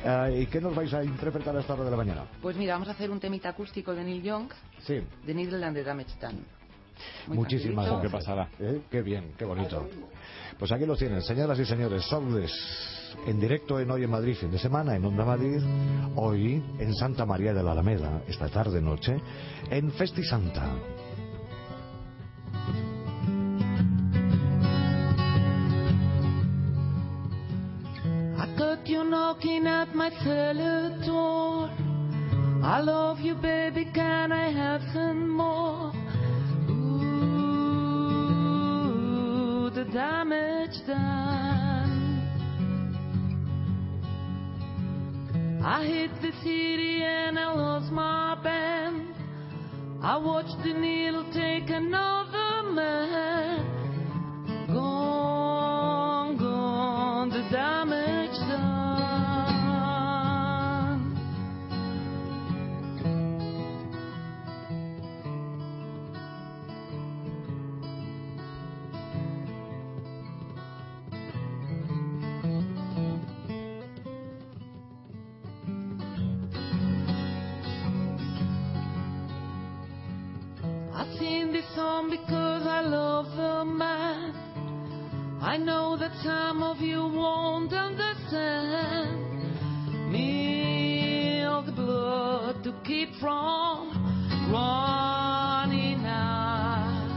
[0.05, 2.25] Eh, ¿Y qué nos vais a interpretar a esta hora de la mañana?
[2.41, 4.49] Pues mira, vamos a hacer un temita acústico de Neil Young,
[4.79, 5.01] Sí.
[5.25, 6.39] de Needle and the Damage Done.
[7.27, 8.17] Muy Muchísimas facilito.
[8.23, 8.47] gracias.
[8.59, 8.81] ¿Eh?
[8.89, 9.87] Qué bien, qué bonito.
[10.57, 14.51] Pues aquí los tienen, señoras y señores, Soundless, en directo en Hoy en Madrid, fin
[14.51, 15.61] de semana, en Onda Madrid,
[16.15, 19.17] hoy en Santa María de la Alameda, esta tarde noche,
[19.69, 20.69] en Festi Santa.
[28.37, 31.69] I got you knocking at my cellar door.
[32.61, 33.85] I love you, baby.
[33.93, 35.91] Can I have some more?
[39.93, 41.99] Damage done.
[45.63, 49.13] I hit the city and I lost my band.
[50.01, 53.65] I watched the needle take another man.
[54.67, 55.38] Gone,
[81.59, 84.33] this song because I love the man.
[85.41, 89.19] I know that some of you won't understand.
[90.09, 93.91] Me of the blood to keep from
[94.53, 97.09] running out.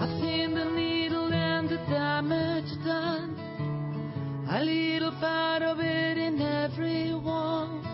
[0.00, 3.36] I've seen the needle and the damage done.
[4.50, 7.84] A little part of it in everyone.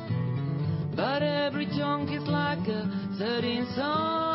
[0.97, 4.28] But every chunk is like a certain song.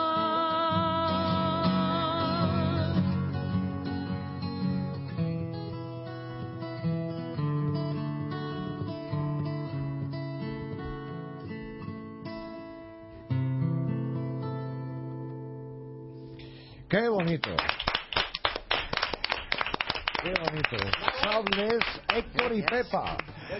[16.93, 17.49] ¡Qué bonito!
[20.21, 20.77] ¡Qué bonito!
[21.23, 21.83] Soundless,
[22.13, 23.17] Héctor y Pepa.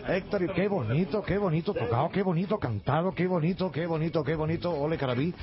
[0.07, 4.35] Héctor, y qué bonito, qué bonito tocado, qué bonito cantado, qué bonito, qué bonito, qué
[4.35, 4.71] bonito.
[4.71, 5.33] Ole Carabí,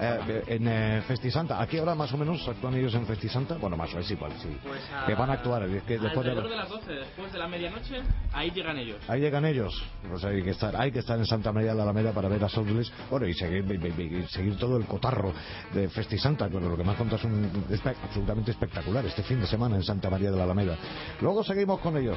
[0.00, 1.60] eh, en eh, Festisanta.
[1.60, 3.56] ¿A qué hora más o menos actúan ellos en Festisanta?
[3.56, 4.56] Bueno, más o menos igual, sí.
[4.66, 5.62] Pues a- Que van a actuar.
[5.64, 8.00] es que después de- Alrededor de las 12, después de la medianoche,
[8.32, 8.98] ahí llegan ellos.
[9.08, 9.82] Ahí llegan ellos.
[10.08, 12.42] Pues hay que estar, hay que estar en Santa María de la Alameda para ver
[12.44, 12.92] a Soundless.
[13.10, 15.32] Bueno, y seguir, y- y- y seguir todo el cotarro
[15.74, 16.48] de Festisanta.
[16.48, 19.82] Bueno, lo que más contas es un, espe- absolutamente espectacular este fin de semana en
[19.82, 20.76] Santa María de la Alameda.
[21.20, 22.16] Luego seguimos con ellos.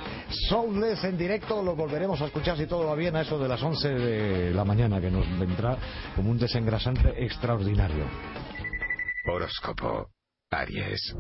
[0.49, 3.63] Soundless en directo, lo volveremos a escuchar si todo va bien a eso de las
[3.63, 5.75] 11 de la mañana, que nos vendrá
[6.15, 8.05] como un desengrasante extraordinario.
[9.25, 10.07] Horóscopo.
[10.51, 11.15] Aries.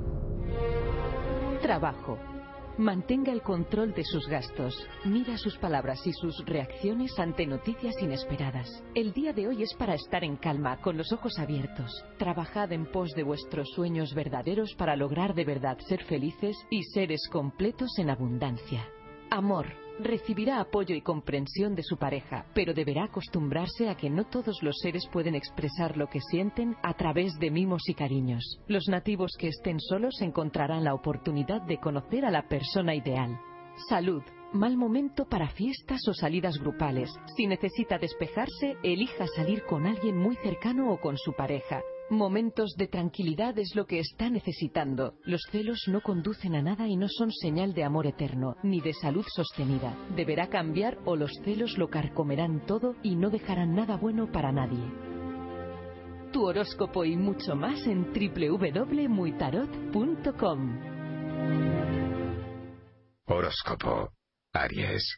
[1.63, 2.19] Trabajo.
[2.77, 4.87] Mantenga el control de sus gastos.
[5.05, 8.83] Mida sus palabras y sus reacciones ante noticias inesperadas.
[8.93, 12.05] El día de hoy es para estar en calma, con los ojos abiertos.
[12.19, 17.27] Trabajad en pos de vuestros sueños verdaderos para lograr de verdad ser felices y seres
[17.31, 18.87] completos en abundancia.
[19.31, 19.88] Amor.
[19.99, 24.77] Recibirá apoyo y comprensión de su pareja, pero deberá acostumbrarse a que no todos los
[24.81, 28.61] seres pueden expresar lo que sienten a través de mimos y cariños.
[28.67, 33.37] Los nativos que estén solos encontrarán la oportunidad de conocer a la persona ideal.
[33.89, 34.23] Salud.
[34.53, 37.13] Mal momento para fiestas o salidas grupales.
[37.35, 41.81] Si necesita despejarse, elija salir con alguien muy cercano o con su pareja.
[42.09, 45.13] Momentos de tranquilidad es lo que está necesitando.
[45.23, 48.93] Los celos no conducen a nada y no son señal de amor eterno, ni de
[48.93, 49.95] salud sostenida.
[50.15, 54.83] Deberá cambiar o los celos lo carcomerán todo y no dejarán nada bueno para nadie.
[56.31, 60.79] Tu horóscopo y mucho más en www.muitarot.com.
[63.27, 64.09] Horóscopo.
[64.53, 65.15] Aries.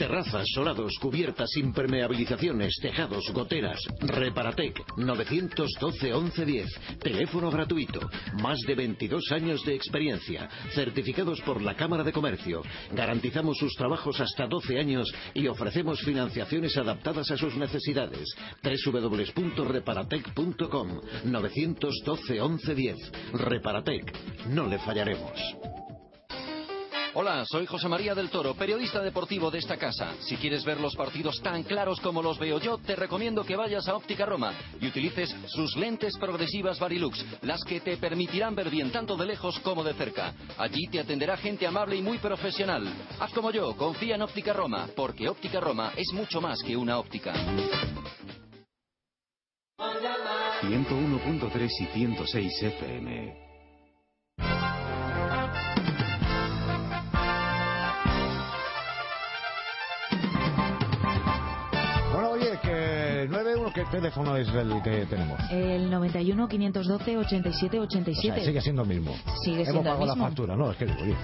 [0.00, 3.78] Terrazas, solados, cubiertas, impermeabilizaciones, tejados, goteras.
[4.00, 6.98] Reparatec 912 1110.
[7.00, 8.08] Teléfono gratuito.
[8.42, 10.48] Más de 22 años de experiencia.
[10.74, 12.62] Certificados por la Cámara de Comercio.
[12.92, 18.26] Garantizamos sus trabajos hasta 12 años y ofrecemos financiaciones adaptadas a sus necesidades.
[18.62, 22.96] www.reparatec.com 912 1110.
[23.34, 24.46] Reparatec.
[24.48, 25.38] No le fallaremos.
[27.22, 30.14] Hola, soy José María del Toro, periodista deportivo de esta casa.
[30.20, 33.86] Si quieres ver los partidos tan claros como los veo yo, te recomiendo que vayas
[33.88, 38.90] a Óptica Roma y utilices sus lentes progresivas Varilux, las que te permitirán ver bien
[38.90, 40.32] tanto de lejos como de cerca.
[40.56, 42.90] Allí te atenderá gente amable y muy profesional.
[43.18, 46.98] Haz como yo, confía en Óptica Roma, porque Óptica Roma es mucho más que una
[46.98, 47.34] óptica.
[50.62, 53.49] 101.3 y 106 FM.
[63.84, 65.38] ¿Qué teléfono es el que tenemos?
[65.50, 68.36] El 91 512 87 O 87.
[68.36, 69.14] sea, sigue siendo el mismo.
[69.44, 70.26] Sigue Hemos siendo el pagado la mismo.
[70.26, 70.70] factura, ¿no?
[70.70, 71.16] Es que digo.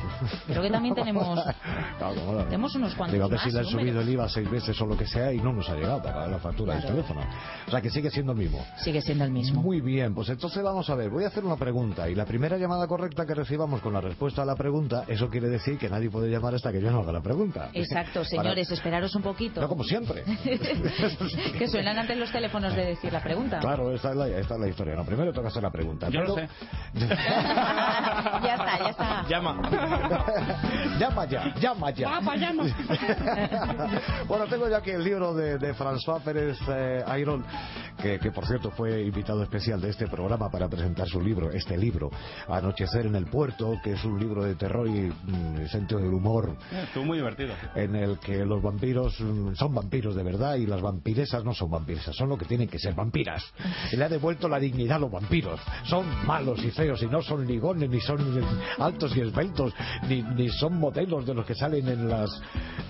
[0.47, 1.39] Creo que también tenemos
[1.99, 3.81] Claro, tenemos unos cuantos Digo, a ver si le han números.
[3.83, 6.15] subido el IVA seis veces o lo que sea y no nos ha llegado para
[6.15, 6.97] pagar la factura del Claro.
[6.97, 7.21] teléfono.
[7.67, 8.65] O sea, que sigue siendo el mismo.
[8.79, 9.61] Sigue siendo el mismo.
[9.63, 12.57] Muy bien, pues entonces vamos a ver, voy a hacer una pregunta y la primera
[12.57, 16.11] llamada correcta que recibamos con la respuesta a la pregunta, eso quiere decir que nadie
[16.11, 17.71] puede llamar hasta que yo no haga la pregunta.
[17.75, 19.61] Exacto, Para- señores, esperaros un poquito.
[19.61, 20.23] No como siempre.
[21.59, 23.59] que suenan antes los teléfonos de decir la pregunta.
[23.59, 24.94] Claro, esta es la, esta es la historia.
[24.97, 26.09] No, primero tengo que hacer la pregunta.
[26.09, 26.55] Yo lo Pero- sé.
[27.07, 29.22] ya está, ya está.
[29.28, 29.61] Llama.
[30.99, 32.09] llama ya, llama ya.
[32.20, 32.64] Papá, llama.
[34.28, 37.44] bueno, tengo ya aquí el libro de, de François Pérez eh, Ayron,
[38.01, 41.76] que, que por cierto fue invitado especial de este programa para presentar su libro, este
[41.76, 42.11] libro,
[42.49, 46.57] Anochecer en el Puerto, que es un libro de terror y mm, sentido del humor,
[46.72, 47.55] Estuvo muy divertido.
[47.74, 51.70] en el que los vampiros mm, son vampiros de verdad y las vampiresas no son
[51.70, 53.43] vampiresas, son lo que tienen que ser vampiras.
[53.93, 55.61] Le ha devuelto la dignidad a los vampiros.
[55.84, 58.18] Son malos y feos y no son ligones, ni son
[58.78, 59.72] altos y esbeltos,
[60.09, 62.30] ni, ni son modelos de los que salen en las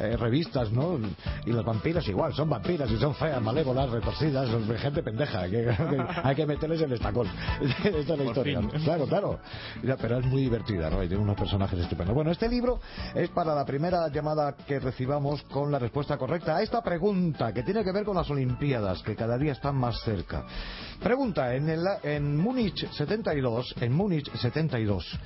[0.00, 0.98] eh, revistas, ¿no?
[1.44, 5.50] Y las vampiras igual, son vampiras y son feas, malévolas, retorcidas, son gente pendeja, hay
[5.50, 5.76] que,
[6.22, 7.26] hay que meterles el estacón.
[7.84, 8.60] Esta es la Por historia.
[8.60, 8.70] fin.
[8.84, 9.38] Claro, claro.
[10.00, 11.02] Pero es muy divertida, ¿no?
[11.02, 12.14] Y tiene unos personajes estupendos.
[12.14, 12.80] Bueno, este libro
[13.14, 17.62] es para la primera llamada que recibamos con la respuesta correcta a esta pregunta que
[17.62, 20.44] tiene que ver con las Olimpiadas, que cada día están más cerca.
[21.02, 25.18] Pregunta, en, el, en Múnich 72, en Múnich 72,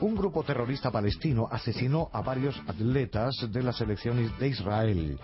[0.00, 5.18] un grupo terrorista palestino asesinó a varios atletas de las selecciones de Israel.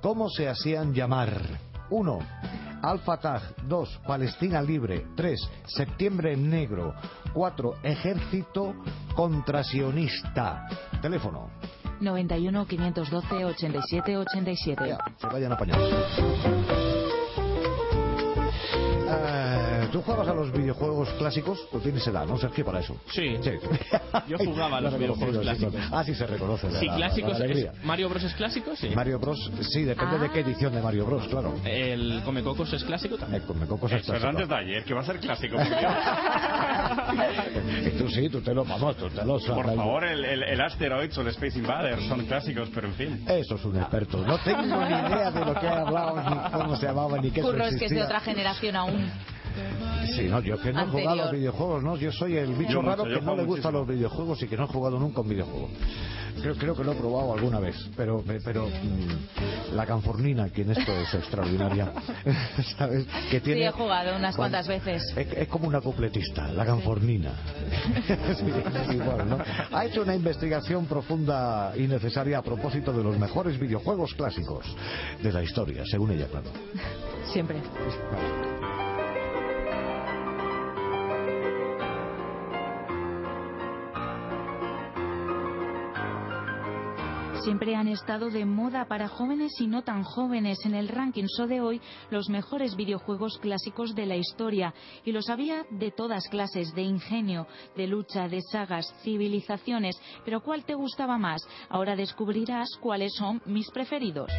[0.00, 1.40] ¿Cómo se hacían llamar?
[1.90, 2.18] 1.
[2.82, 4.00] Al-Fatah 2.
[4.06, 5.40] Palestina Libre 3.
[5.66, 6.94] Septiembre Negro
[7.34, 7.74] 4.
[7.82, 8.74] Ejército
[9.14, 10.66] Contrasionista
[11.00, 11.50] Teléfono
[12.00, 14.96] 91 512 87 87.
[15.18, 17.01] Se vayan apañados
[19.92, 21.68] ¿Tú jugabas a los videojuegos clásicos?
[21.70, 22.96] Tú tienes edad, ¿no, Sergio, para eso?
[23.12, 23.36] Sí.
[24.28, 25.74] Yo jugaba a los Lo videojuegos sí, clásicos.
[25.92, 26.70] Ah, sí se reconoce.
[26.80, 27.38] Sí, la- clásicos.
[27.38, 28.88] la es- Mario Bros es clásico, sí.
[28.94, 29.38] Mario Bros,
[29.70, 31.54] sí, depende de qué edición de Mario Bros, claro.
[31.64, 33.42] El Comecocos es clásico también.
[33.42, 34.28] El Comecocos es clásico.
[34.28, 35.56] antes de ayer, que va a ser clásico.
[35.56, 35.92] por Dios.
[37.86, 39.76] Y tú sí, tú te lo vamos, tú te lo Por sabes.
[39.76, 43.24] favor, el, el, el Asteroids o el Space Invaders son clásicos, pero en fin.
[43.28, 44.18] Eso es un experto.
[44.24, 47.42] No tengo ni idea de lo que ha hablado, ni cómo se llamaba, ni qué
[47.42, 49.10] Curro es que es de otra generación aún.
[50.16, 51.96] Sí, no, yo que no he jugado a los videojuegos, ¿no?
[51.96, 54.64] Yo soy el bicho Yo raro que no le gustan los videojuegos y que no
[54.64, 55.68] he jugado nunca un videojuego.
[56.40, 60.72] Creo, creo que lo he probado alguna vez, pero pero mm, la canfornina, que en
[60.72, 61.92] esto es extraordinaria,
[62.78, 63.06] ¿sabes?
[63.30, 65.02] Que Sí, tiene, he jugado unas Cuando- cuantas veces.
[65.16, 67.32] es, es como una cupletista, la canfornina.
[68.34, 69.38] Sí, es igual, ¿no?
[69.72, 74.64] Ha hecho una investigación profunda y necesaria a propósito de los mejores videojuegos clásicos
[75.22, 76.46] de la historia, según ella, claro.
[77.32, 77.58] Siempre.
[87.44, 90.64] Siempre han estado de moda para jóvenes y no tan jóvenes.
[90.64, 94.72] En el ranking so de hoy, los mejores videojuegos clásicos de la historia.
[95.04, 100.00] Y los había de todas clases, de ingenio, de lucha, de sagas, civilizaciones.
[100.24, 101.42] Pero ¿cuál te gustaba más?
[101.68, 104.30] Ahora descubrirás cuáles son mis preferidos.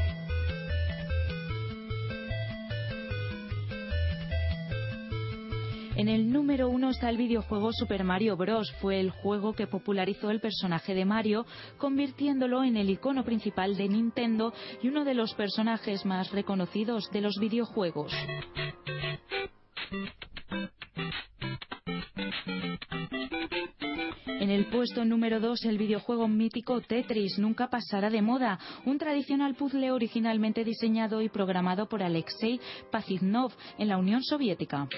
[5.96, 8.72] En el número uno está el videojuego Super Mario Bros.
[8.82, 11.46] Fue el juego que popularizó el personaje de Mario,
[11.78, 17.22] convirtiéndolo en el icono principal de Nintendo y uno de los personajes más reconocidos de
[17.22, 18.12] los videojuegos.
[24.28, 29.56] En el puesto número 2, el videojuego mítico Tetris nunca pasará de moda, un tradicional
[29.56, 32.60] puzzle originalmente diseñado y programado por Alexei
[32.92, 34.90] Pazivnov en la Unión Soviética.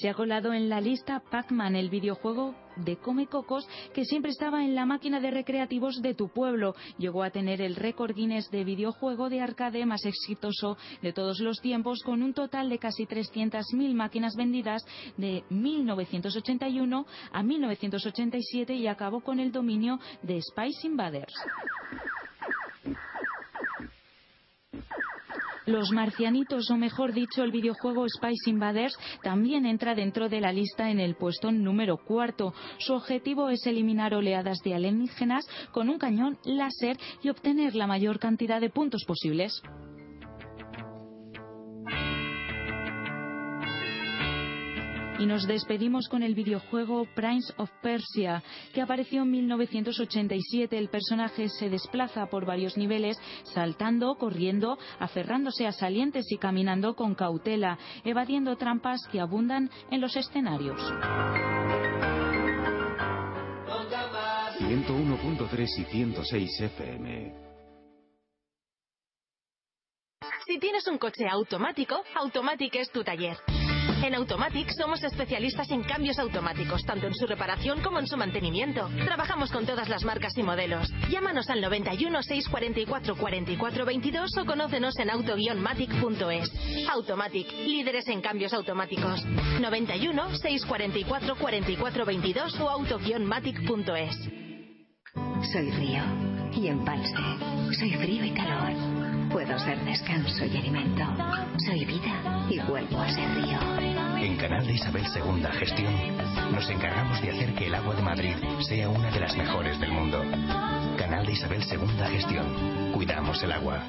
[0.00, 4.64] Se ha colado en la lista Pac-Man, el videojuego de Come Cocos que siempre estaba
[4.64, 6.74] en la máquina de recreativos de tu pueblo.
[6.96, 11.60] Llegó a tener el récord Guinness de videojuego de arcade más exitoso de todos los
[11.60, 14.86] tiempos con un total de casi 300.000 máquinas vendidas
[15.18, 21.34] de 1981 a 1987 y acabó con el dominio de Spice Invaders.
[25.70, 30.90] Los marcianitos, o mejor dicho, el videojuego Spice Invaders, también entra dentro de la lista
[30.90, 32.52] en el puesto número cuarto.
[32.78, 38.18] Su objetivo es eliminar oleadas de alienígenas con un cañón láser y obtener la mayor
[38.18, 39.62] cantidad de puntos posibles.
[45.20, 48.42] Y nos despedimos con el videojuego Prince of Persia,
[48.72, 50.78] que apareció en 1987.
[50.78, 53.18] El personaje se desplaza por varios niveles,
[53.52, 60.16] saltando, corriendo, aferrándose a salientes y caminando con cautela, evadiendo trampas que abundan en los
[60.16, 60.80] escenarios.
[64.58, 67.34] 101.3 y 106 FM.
[70.46, 73.36] Si tienes un coche automático, Automatic es tu taller.
[74.02, 78.88] En Automatic somos especialistas en cambios automáticos, tanto en su reparación como en su mantenimiento.
[79.04, 80.90] Trabajamos con todas las marcas y modelos.
[81.10, 86.50] Llámanos al 91 644 44 22 o conócenos en auto-matic.es.
[86.90, 89.24] Automatic, líderes en cambios automáticos.
[89.60, 94.16] 91 644 44 22 o auto-matic.es.
[95.52, 96.02] Soy río
[96.54, 97.14] y embalse.
[97.78, 98.99] Soy frío y calor.
[99.30, 101.04] Puedo ser descanso y alimento.
[101.64, 103.58] Soy vida y vuelvo a ser río.
[104.18, 105.94] En Canal de Isabel II Gestión
[106.52, 108.34] nos encargamos de hacer que el agua de Madrid
[108.68, 110.20] sea una de las mejores del mundo.
[110.98, 112.92] Canal de Isabel II Gestión.
[112.92, 113.84] Cuidamos el agua.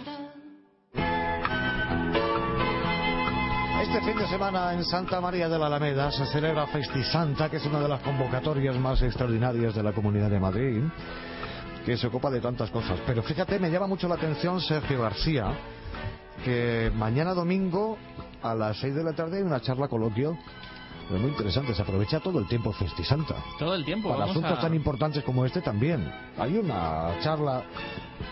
[3.82, 7.66] Este fin de semana en Santa María de la Alameda se celebra Festisanta, que es
[7.66, 10.84] una de las convocatorias más extraordinarias de la Comunidad de Madrid,
[11.86, 13.00] que se ocupa de tantas cosas.
[13.06, 15.52] Pero fíjate, me llama mucho la atención Sergio García,
[16.44, 17.98] que mañana domingo
[18.42, 20.38] a las 6 de la tarde hay una charla coloquio
[21.08, 23.36] pero muy interesante, se aprovecha todo el tiempo Festisanta.
[23.60, 24.10] Todo el tiempo.
[24.12, 26.10] Para asuntos a- tan importantes como este también.
[26.38, 27.64] Hay una charla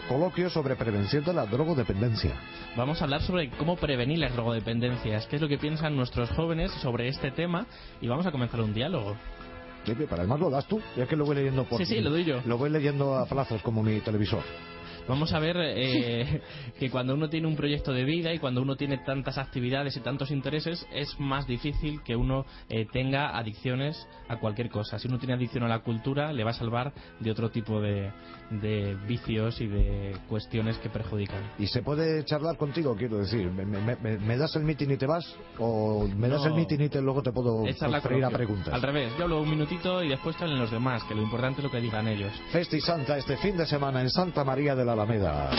[0.07, 2.31] coloquio sobre prevención de la drogodependencia.
[2.77, 6.71] Vamos a hablar sobre cómo prevenir las drogodependencias, qué es lo que piensan nuestros jóvenes
[6.81, 7.65] sobre este tema
[7.99, 9.17] y vamos a comenzar un diálogo.
[10.09, 12.25] Para además lo das tú, ya que lo voy leyendo por Sí, sí, lo doy
[12.25, 12.41] yo.
[12.45, 14.43] Lo voy leyendo a plazos como mi televisor.
[15.07, 16.41] Vamos a ver eh,
[16.79, 20.01] que cuando uno tiene un proyecto de vida y cuando uno tiene tantas actividades y
[20.01, 24.99] tantos intereses, es más difícil que uno eh, tenga adicciones a cualquier cosa.
[24.99, 28.11] Si uno tiene adicción a la cultura, le va a salvar de otro tipo de,
[28.49, 31.39] de vicios y de cuestiones que perjudican.
[31.59, 33.51] ¿Y se puede charlar contigo, quiero decir?
[33.51, 35.35] ¿Me, me- me- me das el meeting y te vas?
[35.59, 36.47] ¿O me das No.
[36.47, 38.73] el meeting y te, luego te puedo referir a preguntas?
[38.73, 41.63] Al revés, yo hablo un minutito y después hablan los demás, que lo importante es
[41.65, 42.31] lo que digan ellos.
[42.51, 45.51] Festi Santa este fin de semana en Santa María de la Alameda.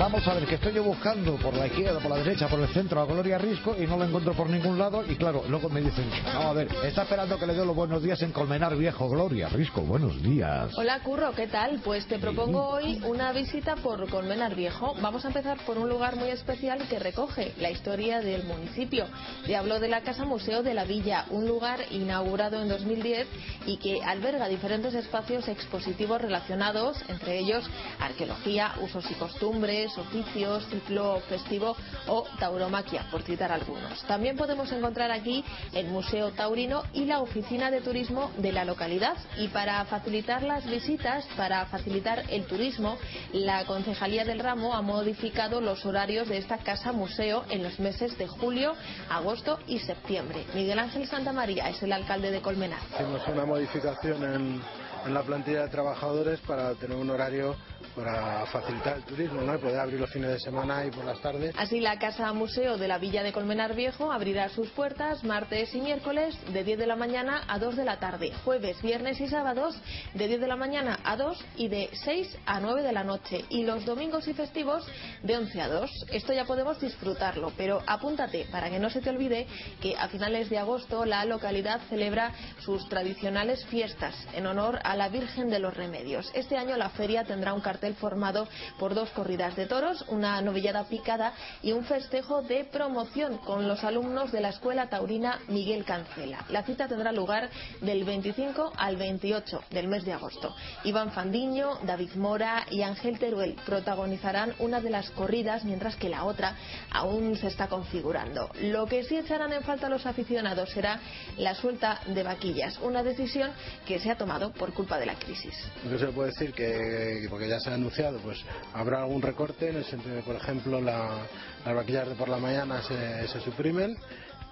[0.00, 2.68] Vamos a ver, que estoy yo buscando por la izquierda, por la derecha, por el
[2.68, 5.04] centro a Gloria Risco y no la encuentro por ningún lado.
[5.06, 8.02] Y claro, luego me dicen, vamos a ver, está esperando que le dé los buenos
[8.02, 9.10] días en Colmenar Viejo.
[9.10, 10.72] Gloria Risco, buenos días.
[10.78, 11.82] Hola Curro, ¿qué tal?
[11.84, 14.94] Pues te propongo hoy una visita por Colmenar Viejo.
[15.02, 19.04] Vamos a empezar por un lugar muy especial que recoge la historia del municipio.
[19.44, 23.28] Te hablo de la Casa Museo de la Villa, un lugar inaugurado en 2010
[23.66, 31.20] y que alberga diferentes espacios expositivos relacionados, entre ellos arqueología, usos y costumbres, oficios, ciclo
[31.28, 31.76] festivo
[32.06, 34.02] o tauromaquia, por citar algunos.
[34.04, 39.16] También podemos encontrar aquí el Museo Taurino y la Oficina de Turismo de la localidad.
[39.38, 42.98] Y para facilitar las visitas, para facilitar el turismo,
[43.32, 48.16] la Concejalía del Ramo ha modificado los horarios de esta casa museo en los meses
[48.18, 48.74] de julio,
[49.08, 50.44] agosto y septiembre.
[50.54, 52.80] Miguel Ángel Santamaría es el alcalde de Colmenar.
[52.94, 54.62] Hicimos una modificación en,
[55.04, 57.56] en la plantilla de trabajadores para tener un horario
[57.94, 59.54] para facilitar el turismo, ¿no?
[59.54, 61.54] Y poder abrir los fines de semana y por las tardes.
[61.58, 65.80] Así, la Casa Museo de la Villa de Colmenar Viejo abrirá sus puertas martes y
[65.80, 69.76] miércoles de 10 de la mañana a 2 de la tarde, jueves, viernes y sábados
[70.14, 73.44] de 10 de la mañana a 2 y de 6 a 9 de la noche,
[73.48, 74.86] y los domingos y festivos
[75.22, 76.06] de 11 a 2.
[76.12, 79.46] Esto ya podemos disfrutarlo, pero apúntate para que no se te olvide
[79.80, 85.08] que a finales de agosto la localidad celebra sus tradicionales fiestas en honor a la
[85.08, 86.30] Virgen de los Remedios.
[86.34, 90.84] Este año la feria tendrá un cartel formado por dos corridas de toros, una novillada
[90.84, 91.32] picada
[91.62, 96.44] y un festejo de promoción con los alumnos de la Escuela Taurina Miguel Cancela.
[96.48, 100.54] La cita tendrá lugar del 25 al 28 del mes de agosto.
[100.84, 106.24] Iván Fandiño, David Mora y Ángel Teruel protagonizarán una de las corridas, mientras que la
[106.24, 106.56] otra
[106.90, 108.50] aún se está configurando.
[108.60, 111.00] Lo que sí echarán en falta los aficionados será
[111.36, 113.50] la suelta de vaquillas, una decisión
[113.86, 115.54] que se ha tomado por culpa de la crisis.
[115.88, 118.38] Que se puede decir que, porque ya se ha anunciado, pues
[118.72, 121.26] habrá algún recorte en el sentido de, por ejemplo, la-
[121.66, 123.94] las vaquillas de por la mañana se, se suprimen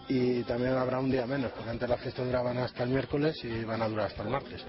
[0.09, 3.65] y también habrá un día menos, porque antes las fiestas duraban hasta el miércoles y
[3.65, 4.65] van a durar hasta el martes.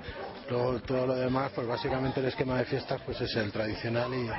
[0.49, 4.29] Luego, todo lo demás, pues básicamente el esquema de fiestas pues es el tradicional y,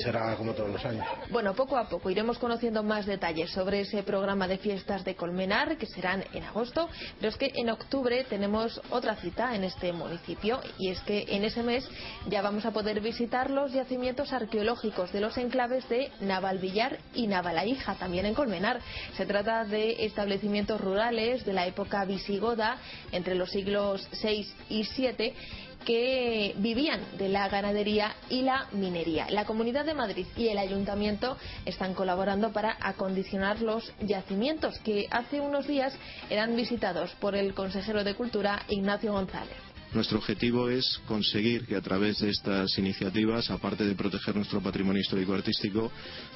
[0.00, 1.04] será como todos los años.
[1.30, 5.76] Bueno, poco a poco iremos conociendo más detalles sobre ese programa de fiestas de Colmenar
[5.76, 6.88] que serán en agosto,
[7.18, 11.44] pero es que en octubre tenemos otra cita en este municipio y es que en
[11.44, 11.88] ese mes
[12.28, 17.96] ya vamos a poder visitar los yacimientos arqueológicos de los enclaves de Navalvillar y Navalaíja,
[17.96, 18.80] también en Colmenar.
[19.16, 20.04] Se trata de
[20.78, 22.78] rurales de la época visigoda
[23.12, 25.34] entre los siglos VI y VII
[25.84, 29.26] que vivían de la ganadería y la minería.
[29.30, 35.40] La Comunidad de Madrid y el Ayuntamiento están colaborando para acondicionar los yacimientos que hace
[35.40, 35.94] unos días
[36.30, 39.67] eran visitados por el consejero de Cultura Ignacio González.
[39.94, 45.00] Nuestro objetivo es conseguir que a través de estas iniciativas, aparte de proteger nuestro patrimonio
[45.00, 45.90] histórico-artístico,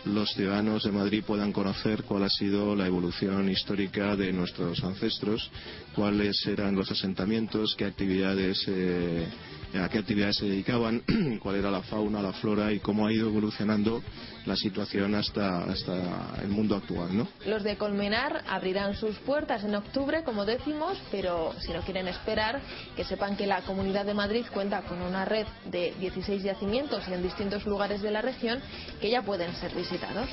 [0.07, 5.51] los ciudadanos de Madrid puedan conocer cuál ha sido la evolución histórica de nuestros ancestros,
[5.95, 9.29] cuáles eran los asentamientos, qué actividades, eh,
[9.81, 11.03] a qué actividades se dedicaban,
[11.43, 14.03] cuál era la fauna, la flora y cómo ha ido evolucionando
[14.47, 17.17] la situación hasta, hasta el mundo actual.
[17.17, 17.29] ¿no?
[17.47, 22.61] Los de Colmenar abrirán sus puertas en octubre, como decimos, pero si no quieren esperar,
[22.97, 27.23] que sepan que la Comunidad de Madrid cuenta con una red de 16 yacimientos en
[27.23, 28.61] distintos lugares de la región
[29.01, 30.29] que ya pueden ser visitados.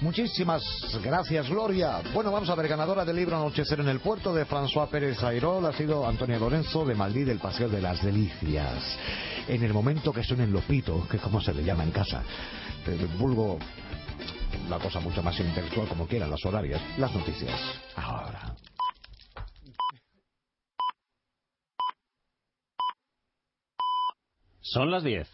[0.00, 0.62] Muchísimas
[1.02, 2.00] gracias, Gloria.
[2.12, 5.66] Bueno, vamos a ver, ganadora del libro Anochecer en el puerto de François Pérez Ayrol
[5.66, 8.98] ha sido Antonia Lorenzo de Madrid del Paseo de las Delicias.
[9.48, 12.22] En el momento que suena el lopito, que es como se le llama en casa,
[12.86, 13.58] eh, vulgo
[14.68, 17.58] la cosa mucho más intelectual como quieran, las horarias, las noticias.
[17.96, 18.54] Ahora.
[24.60, 25.28] Son las 10.